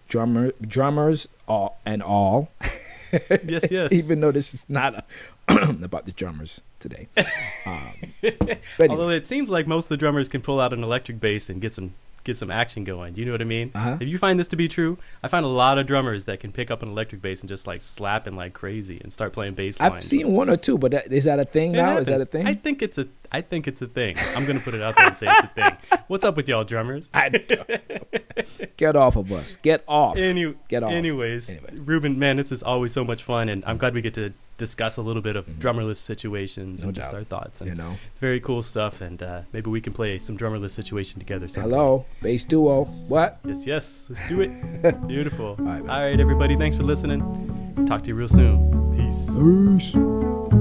drummer, 0.08 0.52
drummers, 0.60 1.28
all 1.48 1.78
and 1.86 2.02
all. 2.02 2.50
yes, 3.12 3.64
yes. 3.70 3.92
Even 3.92 4.20
though 4.20 4.32
this 4.32 4.54
is 4.54 4.66
not 4.68 5.04
about 5.48 6.06
the 6.06 6.12
drummers 6.12 6.60
today. 6.78 7.08
Um, 7.66 7.92
anyway, 8.22 8.58
Although 8.88 9.10
it 9.10 9.26
seems 9.26 9.50
like 9.50 9.66
most 9.66 9.84
of 9.84 9.88
the 9.90 9.96
drummers 9.98 10.30
can 10.30 10.40
pull 10.40 10.60
out 10.60 10.72
an 10.72 10.82
electric 10.82 11.20
bass 11.20 11.50
and 11.50 11.60
get 11.60 11.74
some 11.74 11.92
get 12.24 12.36
some 12.36 12.50
action 12.50 12.84
going. 12.84 13.14
Do 13.14 13.20
you 13.20 13.26
know 13.26 13.32
what 13.32 13.40
I 13.40 13.44
mean? 13.44 13.70
Uh-huh. 13.74 13.96
If 14.00 14.08
you 14.08 14.18
find 14.18 14.38
this 14.38 14.48
to 14.48 14.56
be 14.56 14.68
true, 14.68 14.98
I 15.22 15.28
find 15.28 15.44
a 15.44 15.48
lot 15.48 15.78
of 15.78 15.86
drummers 15.86 16.24
that 16.26 16.40
can 16.40 16.52
pick 16.52 16.70
up 16.70 16.82
an 16.82 16.88
electric 16.88 17.22
bass 17.22 17.40
and 17.40 17.48
just 17.48 17.66
like 17.66 17.82
slap 17.82 18.26
it 18.26 18.34
like 18.34 18.52
crazy 18.52 19.00
and 19.02 19.12
start 19.12 19.32
playing 19.32 19.54
bass 19.54 19.80
I've 19.80 19.92
lines. 19.92 20.06
seen 20.06 20.32
one 20.32 20.50
or 20.50 20.56
two, 20.56 20.78
but 20.78 20.90
that, 20.92 21.12
is 21.12 21.24
that 21.24 21.38
a 21.40 21.44
thing 21.44 21.74
It 21.74 21.78
now? 21.78 21.98
Is 21.98 22.06
that 22.06 22.20
a 22.20 22.26
thing? 22.26 22.46
I 22.46 22.54
think 22.54 22.82
it's 22.82 22.98
a 22.98 23.08
I 23.32 23.40
think 23.42 23.68
it's 23.68 23.80
a 23.80 23.86
thing. 23.86 24.16
I'm 24.34 24.44
gonna 24.46 24.60
put 24.60 24.74
it 24.74 24.82
out 24.82 24.96
there 24.96 25.06
and 25.06 25.16
say 25.16 25.26
it's 25.30 25.44
a 25.44 25.46
thing. 25.48 25.76
What's 26.08 26.24
up 26.24 26.36
with 26.36 26.48
y'all 26.48 26.64
drummers? 26.64 27.10
Get 28.76 28.96
off 28.96 29.16
of 29.16 29.30
us. 29.32 29.56
Get 29.56 29.84
off. 29.86 30.16
Any, 30.16 30.54
Get 30.68 30.82
off. 30.82 30.90
Anyways, 30.92 31.50
Anyway. 31.50 31.70
Reuben, 31.74 32.18
man, 32.18 32.36
this 32.36 32.50
is 32.50 32.62
always 32.62 32.92
so 32.92 33.04
much 33.04 33.22
fun, 33.22 33.48
and 33.48 33.64
I'm 33.66 33.76
glad 33.78 33.94
we 33.94 34.00
get 34.00 34.14
to 34.14 34.32
discuss 34.60 34.96
a 34.98 35.02
little 35.02 35.22
bit 35.22 35.34
of 35.34 35.46
drummerless 35.58 35.96
situations 35.96 36.60
Mm-hmm. 36.60 36.82
No 36.82 36.88
and 36.88 36.94
just 36.94 37.12
our 37.12 37.24
thoughts. 37.24 37.60
And 37.60 37.70
you 37.70 37.74
know. 37.74 37.96
very 38.20 38.40
cool 38.40 38.62
stuff, 38.62 39.00
and 39.00 39.20
uh, 39.22 39.42
maybe 39.52 39.70
we 39.70 39.80
can 39.80 39.92
play 39.92 40.18
some 40.18 40.36
drummerless 40.36 40.70
situation 40.72 41.18
together. 41.18 41.48
sometime. 41.48 41.70
Hello, 41.70 42.04
bass 42.22 42.44
duo. 42.44 42.84
What? 43.08 43.40
Yes, 43.44 43.66
yes. 43.66 44.06
Let's 44.08 44.28
do 44.28 44.40
it. 44.42 45.06
Beautiful. 45.08 45.56
right, 45.56 45.80
man. 45.84 45.90
All 45.90 46.02
right, 46.02 46.20
everybody. 46.20 46.56
Thanks 46.56 46.76
for 46.76 46.82
listening. 46.84 47.20
Talk 47.86 48.02
to 48.02 48.08
you 48.08 48.14
real 48.14 48.28
soon. 48.28 48.96
Peace. 48.96 49.30
Peace. 49.38 50.59